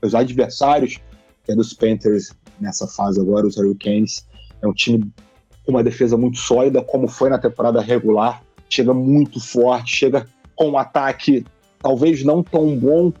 os 0.00 0.14
adversários, 0.14 1.00
que 1.44 1.52
é 1.52 1.56
dos 1.56 1.72
Panthers 1.72 2.32
nessa 2.60 2.86
fase 2.86 3.20
agora, 3.20 3.46
os 3.46 3.56
Hurricanes, 3.56 4.26
é 4.62 4.66
um 4.66 4.72
time 4.72 5.12
com 5.64 5.72
uma 5.72 5.82
defesa 5.82 6.16
muito 6.16 6.38
sólida, 6.38 6.80
como 6.82 7.08
foi 7.08 7.28
na 7.28 7.38
temporada 7.38 7.80
regular. 7.80 8.42
Chega 8.68 8.94
muito 8.94 9.40
forte, 9.40 9.94
chega 9.94 10.26
com 10.54 10.70
um 10.70 10.78
ataque 10.78 11.44
talvez 11.78 12.24
não 12.24 12.42
tão 12.42 12.76
bom 12.76 13.12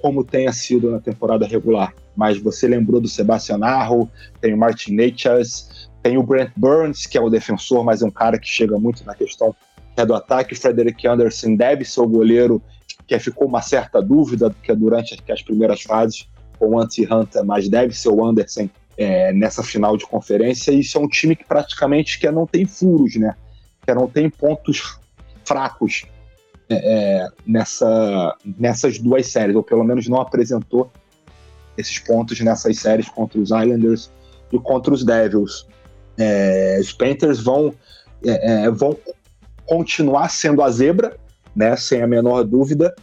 como 0.00 0.22
tenha 0.22 0.52
sido 0.52 0.90
na 0.90 1.00
temporada 1.00 1.46
regular, 1.46 1.94
mas 2.14 2.38
você 2.38 2.68
lembrou 2.68 3.00
do 3.00 3.08
Sebastian 3.08 3.60
Arro, 3.62 4.10
tem 4.40 4.52
o 4.52 4.58
Martin 4.58 4.94
Natchez, 4.94 5.88
tem 6.02 6.18
o 6.18 6.22
Brent 6.22 6.50
Burns, 6.54 7.06
que 7.06 7.16
é 7.16 7.20
o 7.20 7.30
defensor, 7.30 7.82
mas 7.82 8.02
é 8.02 8.06
um 8.06 8.10
cara 8.10 8.38
que 8.38 8.46
chega 8.46 8.78
muito 8.78 9.04
na 9.06 9.14
questão 9.14 9.54
que 9.94 10.00
é 10.02 10.04
do 10.04 10.14
ataque. 10.14 10.54
Frederick 10.54 11.06
Anderson 11.06 11.56
deve 11.56 11.84
ser 11.84 12.00
o 12.00 12.06
goleiro, 12.06 12.62
que 13.06 13.18
ficou 13.18 13.48
uma 13.48 13.62
certa 13.62 14.02
dúvida 14.02 14.54
que 14.62 14.70
é 14.70 14.76
durante 14.76 15.18
as 15.30 15.42
primeiras 15.42 15.80
fases 15.82 16.28
com 16.58 16.70
o 16.70 16.78
Anti 16.78 17.06
Hunter, 17.10 17.44
mas 17.44 17.68
deve 17.68 17.94
ser 17.94 18.10
o 18.10 18.24
Anderson 18.24 18.68
é, 18.98 19.32
nessa 19.32 19.62
final 19.62 19.96
de 19.96 20.06
conferência. 20.06 20.70
E 20.72 20.80
isso 20.80 20.98
é 20.98 21.00
um 21.00 21.08
time 21.08 21.34
que 21.34 21.44
praticamente 21.44 22.18
que 22.18 22.30
não 22.30 22.46
tem 22.46 22.66
furos, 22.66 23.16
né? 23.16 23.34
Que 23.86 23.94
não 23.94 24.06
tem 24.06 24.28
pontos 24.28 24.98
fracos 25.44 26.04
é, 26.68 26.76
é, 26.76 27.28
nessa, 27.46 28.36
nessas 28.58 28.98
duas 28.98 29.26
séries, 29.26 29.54
ou 29.54 29.62
pelo 29.62 29.84
menos 29.84 30.08
não 30.08 30.20
apresentou 30.20 30.90
esses 31.76 31.98
pontos 31.98 32.40
nessas 32.40 32.78
séries 32.78 33.08
contra 33.08 33.38
os 33.38 33.50
Islanders 33.50 34.10
e 34.52 34.58
contra 34.58 34.94
os 34.94 35.04
Devils. 35.04 35.66
É, 36.16 36.78
os 36.80 36.92
Panthers 36.92 37.40
vão, 37.40 37.74
é, 38.24 38.64
é, 38.64 38.70
vão 38.70 38.96
continuar 39.66 40.28
sendo 40.30 40.62
a 40.62 40.70
zebra, 40.70 41.16
né, 41.54 41.76
sem 41.76 42.02
a 42.02 42.06
menor 42.06 42.44
dúvida, 42.44 42.94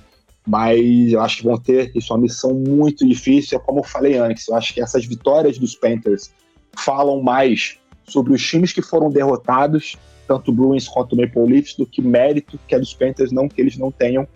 mas 0.47 1.12
eu 1.12 1.21
acho 1.21 1.38
que 1.38 1.43
vão 1.43 1.58
ter 1.58 1.91
isso 1.95 2.12
é 2.12 2.15
uma 2.15 2.21
missão 2.24 2.54
muito 2.54 3.08
difícil, 3.08 3.58
é 3.58 3.62
como 3.62 3.80
eu 3.80 3.84
falei 3.84 4.17
antes, 4.17 4.47
eu 4.47 4.56
acho 4.56 4.74
que 4.74 4.82
essas 4.82 5.06
vitórias 5.06 5.58
dos 5.58 5.76
Panthers 5.76 6.32
falam 6.78 7.21
mais 7.21 7.78
sobre 8.06 8.34
os 8.34 8.45
times 8.45 8.74
que 8.74 8.82
foram 8.82 9.10
derrotados 9.10 9.97
tanto 10.28 10.52
Bruins 10.52 10.88
quanto 10.88 11.16
Maple 11.16 11.46
Leafs 11.46 11.76
do 11.76 11.86
que 11.86 12.02
mérito 12.02 12.60
que 12.68 12.76
é 12.76 12.80
dos 12.80 12.94
Panthers, 12.94 13.32
não 13.32 13.48
que 13.48 13.60
eles 13.62 13.78
não 13.78 13.92
tenham, 13.92 14.28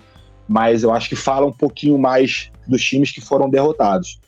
mas 0.47 0.83
eu 0.83 0.91
acho 0.91 1.09
que 1.09 1.15
fala 1.15 1.45
um 1.45 1.51
pouquinho 1.51 1.97
mais 1.97 2.51
dos 2.67 2.83
times 2.83 3.11
que 3.11 3.21
foram 3.21 3.49
derrotados. 3.49 4.19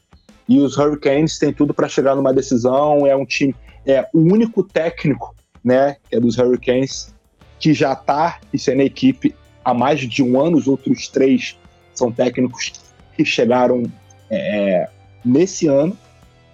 E 0.47 0.59
os 0.59 0.77
Hurricanes 0.77 1.37
têm 1.37 1.51
tudo 1.51 1.73
para 1.73 1.89
chegar 1.89 2.15
numa 2.15 2.33
decisão, 2.33 3.05
é 3.05 3.15
um 3.15 3.25
time, 3.25 3.53
é 3.85 4.07
o 4.13 4.19
único 4.19 4.63
técnico, 4.63 5.35
né, 5.63 5.97
que 6.09 6.15
é 6.15 6.19
dos 6.19 6.37
Hurricanes, 6.37 7.13
que 7.59 7.73
já 7.73 7.93
está 7.93 8.39
sendo 8.57 8.81
a 8.81 8.85
equipe 8.85 9.35
há 9.63 9.73
mais 9.73 9.99
de 9.99 10.23
um 10.23 10.39
ano, 10.39 10.57
os 10.57 10.67
outros 10.67 11.07
três 11.09 11.57
são 11.93 12.11
técnicos 12.11 12.73
que 13.15 13.25
chegaram 13.25 13.83
é, 14.29 14.87
nesse 15.25 15.67
ano, 15.67 15.97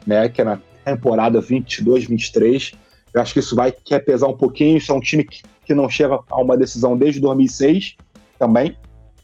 né, 0.05 0.27
que 0.29 0.41
é 0.41 0.43
na 0.43 0.59
temporada 0.83 1.41
22-23, 1.41 2.73
eu 3.13 3.21
acho 3.21 3.33
que 3.33 3.39
isso 3.39 3.55
vai 3.55 3.71
quer 3.71 3.99
pesar 3.99 4.27
um 4.27 4.37
pouquinho. 4.37 4.77
Isso 4.77 4.91
é 4.91 4.95
um 4.95 4.99
time 4.99 5.23
que, 5.23 5.41
que 5.65 5.73
não 5.73 5.89
chega 5.89 6.19
a 6.29 6.41
uma 6.41 6.57
decisão 6.57 6.97
desde 6.97 7.19
2006 7.19 7.95
também. 8.39 8.75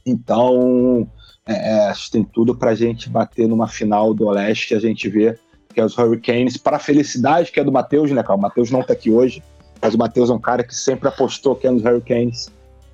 Então, 0.05 1.09
é, 1.47 1.53
é, 1.53 1.87
acho 1.87 2.05
que 2.05 2.11
tem 2.11 2.23
tudo 2.23 2.55
para 2.55 2.71
a 2.71 2.75
gente 2.75 3.09
bater 3.09 3.47
numa 3.47 3.67
final 3.67 4.13
do 4.13 4.27
Oeste 4.27 4.69
que 4.69 4.75
a 4.75 4.79
gente 4.79 5.09
vê 5.09 5.37
que 5.73 5.79
é 5.79 5.85
os 5.85 5.97
Hurricanes, 5.97 6.57
para 6.57 6.77
a 6.77 6.79
felicidade 6.79 7.51
que 7.51 7.59
é 7.59 7.63
do 7.63 7.71
Matheus, 7.71 8.11
né, 8.11 8.23
cara? 8.23 8.35
O 8.35 8.41
Matheus 8.41 8.71
não 8.71 8.81
está 8.81 8.93
aqui 8.93 9.11
hoje, 9.11 9.43
mas 9.79 9.93
o 9.93 9.97
Matheus 9.97 10.29
é 10.29 10.33
um 10.33 10.39
cara 10.39 10.63
que 10.63 10.75
sempre 10.75 11.07
apostou 11.07 11.55
que 11.55 11.67
é 11.67 11.71
nos 11.71 11.83
Hurricanes. 11.83 12.49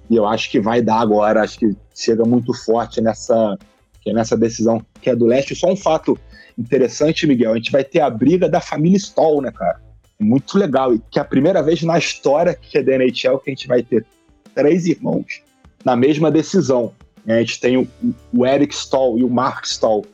E 0.09 0.15
eu 0.15 0.27
acho 0.27 0.51
que 0.51 0.59
vai 0.59 0.81
dar 0.81 0.99
agora, 0.99 1.41
acho 1.41 1.57
que 1.57 1.75
chega 1.95 2.23
muito 2.25 2.53
forte 2.53 3.01
nessa, 3.01 3.57
é 4.05 4.13
nessa 4.13 4.37
decisão 4.37 4.85
que 5.01 5.09
é 5.09 5.15
do 5.15 5.25
leste. 5.25 5.55
Só 5.55 5.71
um 5.71 5.75
fato 5.75 6.19
interessante, 6.57 7.25
Miguel, 7.25 7.53
a 7.53 7.55
gente 7.55 7.71
vai 7.71 7.83
ter 7.83 8.01
a 8.01 8.09
briga 8.09 8.47
da 8.47 8.61
família 8.61 8.97
Stoll, 8.97 9.41
né, 9.41 9.51
cara? 9.51 9.81
Muito 10.19 10.57
legal. 10.57 10.93
E 10.93 11.01
que 11.11 11.19
é 11.19 11.21
a 11.21 11.25
primeira 11.25 11.61
vez 11.61 11.81
na 11.83 11.97
história 11.97 12.53
que 12.53 12.77
é 12.77 12.83
da 12.83 12.93
NHL 12.95 13.39
que 13.39 13.49
a 13.49 13.53
gente 13.53 13.67
vai 13.67 13.83
ter 13.83 14.05
três 14.53 14.85
irmãos 14.85 15.41
na 15.83 15.95
mesma 15.95 16.31
decisão. 16.31 16.93
A 17.27 17.39
gente 17.39 17.59
tem 17.59 17.77
o, 17.77 17.87
o 18.33 18.45
Eric 18.45 18.73
Stahl 18.73 19.17
e 19.17 19.23
o 19.23 19.29
Mark 19.29 19.65
Stahl, 19.65 20.05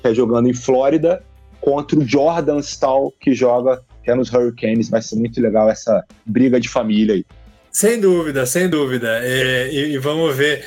que 0.00 0.08
é 0.08 0.14
jogando 0.14 0.48
em 0.48 0.54
Flórida, 0.54 1.22
contra 1.60 1.98
o 1.98 2.06
Jordan 2.06 2.60
Stahl, 2.60 3.12
que 3.20 3.34
joga 3.34 3.82
que 4.02 4.10
é 4.10 4.14
nos 4.14 4.32
Hurricanes. 4.32 4.88
Vai 4.88 5.02
ser 5.02 5.16
muito 5.16 5.40
legal 5.40 5.68
essa 5.68 6.04
briga 6.24 6.60
de 6.60 6.68
família 6.68 7.14
aí. 7.14 7.26
Sem 7.70 8.00
dúvida, 8.00 8.46
sem 8.46 8.68
dúvida. 8.68 9.20
É, 9.22 9.68
e, 9.72 9.92
e, 9.92 9.98
vamos 9.98 10.34
ver 10.34 10.64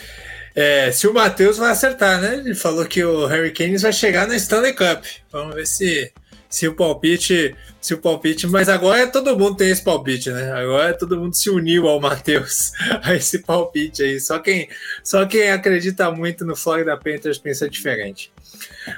é, 0.55 0.91
se 0.91 1.07
o 1.07 1.13
Matheus 1.13 1.57
vai 1.57 1.71
acertar, 1.71 2.21
né? 2.21 2.35
Ele 2.35 2.55
falou 2.55 2.85
que 2.85 3.03
o 3.03 3.25
Hurricanes 3.25 3.81
vai 3.81 3.91
chegar 3.91 4.27
na 4.27 4.35
Stanley 4.35 4.73
Cup. 4.73 5.03
Vamos 5.31 5.55
ver 5.55 5.67
se 5.67 6.11
se 6.53 6.67
o 6.67 6.75
palpite, 6.75 7.55
se 7.81 7.95
o 7.95 7.97
palpite, 7.97 8.45
mas 8.45 8.69
agora 8.69 9.01
é 9.01 9.07
todo 9.07 9.35
mundo 9.35 9.55
tem 9.55 9.71
esse 9.71 9.83
palpite, 9.83 10.29
né? 10.29 10.51
Agora 10.51 10.89
é 10.91 10.93
todo 10.93 11.17
mundo 11.17 11.33
se 11.33 11.49
uniu 11.49 11.87
ao 11.87 11.99
Matheus 11.99 12.73
a 13.01 13.15
esse 13.15 13.39
palpite 13.39 14.03
aí. 14.03 14.19
Só 14.19 14.37
quem, 14.37 14.69
só 15.03 15.25
quem 15.25 15.49
acredita 15.49 16.11
muito 16.11 16.45
no 16.45 16.55
Florida 16.55 16.95
Panthers 16.95 17.39
pensa 17.39 17.67
diferente. 17.67 18.31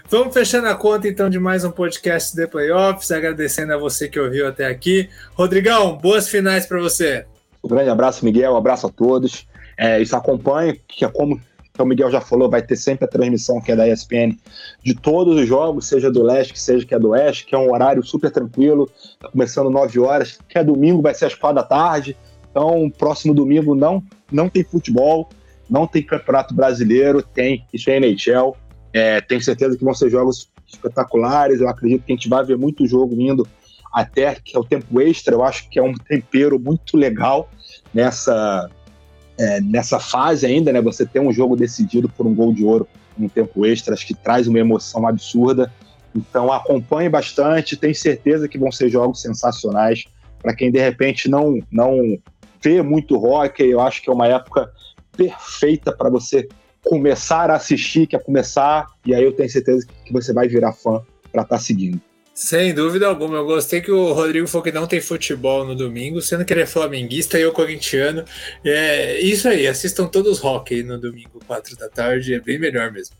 Vamos 0.10 0.34
fechando 0.34 0.68
a 0.68 0.76
conta 0.76 1.08
então 1.08 1.30
de 1.30 1.39
mais 1.39 1.64
um 1.64 1.72
podcast 1.72 2.36
de 2.36 2.45
Playoffs, 2.45 3.10
agradecendo 3.10 3.72
a 3.72 3.78
você 3.78 4.10
que 4.10 4.20
ouviu 4.20 4.49
até 4.49 4.66
aqui. 4.66 5.10
Rodrigão, 5.34 5.95
boas 5.95 6.28
finais 6.28 6.66
para 6.66 6.82
você. 6.82 7.26
Um 7.64 7.70
grande 7.70 7.89
abraço, 7.89 8.26
Miguel, 8.26 8.51
um 8.51 8.58
abraço 8.58 8.88
a 8.88 8.91
todos. 8.91 9.47
É, 9.78 10.01
isso 10.01 10.14
acompanha, 10.14 10.76
que 10.86 11.06
é 11.06 11.08
como 11.08 11.39
o 11.84 11.86
Miguel 11.86 12.12
já 12.12 12.22
falou, 12.22 12.50
vai 12.50 12.62
ter 12.62 12.76
sempre 12.76 13.06
a 13.06 13.08
transmissão 13.08 13.62
que 13.62 13.72
é 13.72 13.76
da 13.76 13.88
ESPN 13.88 14.38
de 14.84 14.94
todos 14.94 15.36
os 15.36 15.48
jogos, 15.48 15.88
seja 15.88 16.12
do 16.12 16.24
leste, 16.24 16.60
seja 16.60 16.86
que 16.86 16.94
é 16.96 17.00
do 17.00 17.10
oeste, 17.10 17.46
que 17.46 17.56
é 17.56 17.58
um 17.58 17.72
horário 17.72 18.04
super 18.04 18.32
tranquilo, 18.32 18.90
tá 19.20 19.30
começando 19.30 19.70
9 19.70 20.00
horas, 20.00 20.40
que 20.48 20.58
é 20.58 20.64
domingo, 20.64 21.02
vai 21.02 21.14
ser 21.14 21.26
às 21.26 21.36
4 21.36 21.56
da 21.56 21.64
tarde. 21.64 22.16
Então, 22.50 22.90
próximo 22.98 23.34
domingo 23.34 23.76
não, 23.76 24.02
não 24.32 24.48
tem 24.48 24.64
futebol, 24.64 25.30
não 25.70 25.86
tem 25.86 26.02
campeonato 26.02 26.54
brasileiro, 26.54 27.22
tem, 27.22 27.66
isso 27.74 27.90
é 27.90 27.98
NHL. 27.98 28.56
É, 28.94 29.20
tenho 29.20 29.42
certeza 29.42 29.78
que 29.78 29.84
vão 29.84 29.94
ser 29.94 30.10
jogos 30.10 30.50
espetaculares. 30.66 31.60
Eu 31.60 31.68
acredito 31.68 32.04
que 32.06 32.14
a 32.14 32.16
gente 32.16 32.30
vai 32.30 32.44
ver 32.46 32.58
muito 32.58 32.88
jogo 32.88 33.14
indo 33.20 33.46
até 33.92 34.36
que 34.36 34.56
é 34.56 34.60
o 34.60 34.64
tempo 34.64 35.02
extra. 35.02 35.34
Eu 35.34 35.44
acho 35.44 35.70
que 35.70 35.80
é 35.80 35.84
um 35.84 35.94
tempero 35.94 36.60
muito 36.60 36.96
legal 36.98 37.50
nessa 37.94 38.70
é, 39.38 39.60
nessa 39.62 40.00
fase 40.00 40.46
ainda, 40.46 40.72
né? 40.72 40.82
Você 40.82 41.06
ter 41.06 41.20
um 41.20 41.32
jogo 41.32 41.56
decidido 41.56 42.10
por 42.10 42.26
um 42.26 42.34
gol 42.34 42.54
de 42.54 42.64
ouro 42.64 42.88
no 43.18 43.30
tempo 43.30 43.66
extra, 43.66 43.94
acho 43.94 44.06
que 44.06 44.14
traz 44.14 44.48
uma 44.48 44.60
emoção 44.60 45.08
absurda. 45.08 45.72
Então 46.16 46.52
acompanhe 46.52 47.10
bastante, 47.10 47.76
tenho 47.76 47.96
certeza 47.96 48.48
que 48.48 48.58
vão 48.58 48.72
ser 48.72 48.90
jogos 48.90 49.22
sensacionais. 49.22 50.06
Para 50.42 50.56
quem 50.56 50.72
de 50.72 50.80
repente 50.80 51.30
não, 51.30 51.60
não 51.72 52.18
vê 52.62 52.82
muito 52.82 53.18
rock, 53.18 53.64
eu 53.64 53.82
acho 53.82 54.02
que 54.02 54.10
é 54.10 54.14
uma 54.14 54.28
época 54.28 54.72
perfeita 55.16 55.92
para 55.96 56.10
você 56.10 56.48
começar 56.84 57.50
a 57.50 57.56
assistir, 57.56 58.08
que 58.08 58.16
é 58.16 58.20
começar, 58.20 58.86
e 59.06 59.14
aí 59.14 59.24
eu 59.24 59.34
tenho 59.34 59.50
certeza 59.50 59.86
que 60.06 60.14
você 60.14 60.32
vai 60.32 60.48
virar 60.48 60.74
fã 60.74 61.02
para 61.32 61.42
estar 61.42 61.58
tá 61.58 61.60
seguindo. 61.60 62.00
Sem 62.36 62.74
dúvida 62.74 63.08
alguma. 63.08 63.38
Eu 63.38 63.46
gostei 63.46 63.80
que 63.80 63.90
o 63.90 64.12
Rodrigo 64.12 64.46
falou 64.46 64.62
que 64.62 64.72
não 64.72 64.86
tem 64.86 65.00
futebol 65.00 65.64
no 65.64 65.74
domingo, 65.74 66.22
sendo 66.22 66.44
que 66.44 66.52
ele 66.52 66.64
é 66.64 66.66
flamenguista 66.66 67.40
e 67.40 67.44
eu 67.44 67.54
corintiano. 67.54 68.26
É 68.62 69.22
isso 69.22 69.48
aí, 69.48 69.66
assistam 69.66 70.06
todos 70.06 70.44
hockey 70.44 70.84
no 70.84 71.00
domingo, 71.00 71.40
4 71.48 71.78
da 71.78 71.88
tarde, 71.88 72.34
é 72.34 72.40
bem 72.42 72.60
melhor 72.60 72.92
mesmo 72.92 73.16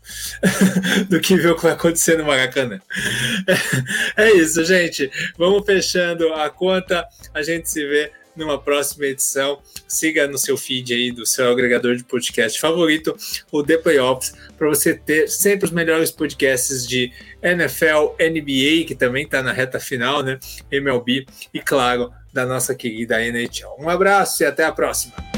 do 1.08 1.18
que 1.18 1.34
ver 1.34 1.52
o 1.52 1.56
que 1.56 1.62
vai 1.62 1.72
acontecer 1.72 2.18
no 2.18 2.26
Maracanã. 2.26 2.78
É 4.16 4.32
isso, 4.32 4.64
gente. 4.64 5.10
Vamos 5.38 5.64
fechando 5.64 6.32
a 6.34 6.50
conta. 6.50 7.06
A 7.32 7.42
gente 7.42 7.70
se 7.70 7.86
vê 7.86 8.10
numa 8.36 8.58
próxima 8.58 9.06
edição. 9.06 9.60
Siga 9.88 10.26
no 10.26 10.38
seu 10.38 10.56
feed 10.56 10.92
aí 10.92 11.12
do 11.12 11.24
seu 11.24 11.50
agregador 11.50 11.96
de 11.96 12.04
podcast 12.04 12.60
favorito, 12.60 13.16
o 13.50 13.62
The 13.62 13.78
Playoffs, 13.78 14.34
para 14.56 14.68
você 14.68 14.94
ter 14.94 15.28
sempre 15.28 15.66
os 15.66 15.72
melhores 15.72 16.10
podcasts 16.10 16.86
de 16.86 17.12
NFL, 17.42 18.14
NBA, 18.20 18.86
que 18.86 18.94
também 18.94 19.24
está 19.24 19.42
na 19.42 19.52
reta 19.52 19.80
final, 19.80 20.22
né? 20.22 20.38
MLB 20.70 21.26
e, 21.52 21.60
claro, 21.60 22.12
da 22.32 22.44
nossa 22.44 22.74
querida 22.74 23.22
NHL. 23.24 23.76
Um 23.78 23.88
abraço 23.88 24.42
e 24.42 24.46
até 24.46 24.64
a 24.64 24.72
próxima. 24.72 25.35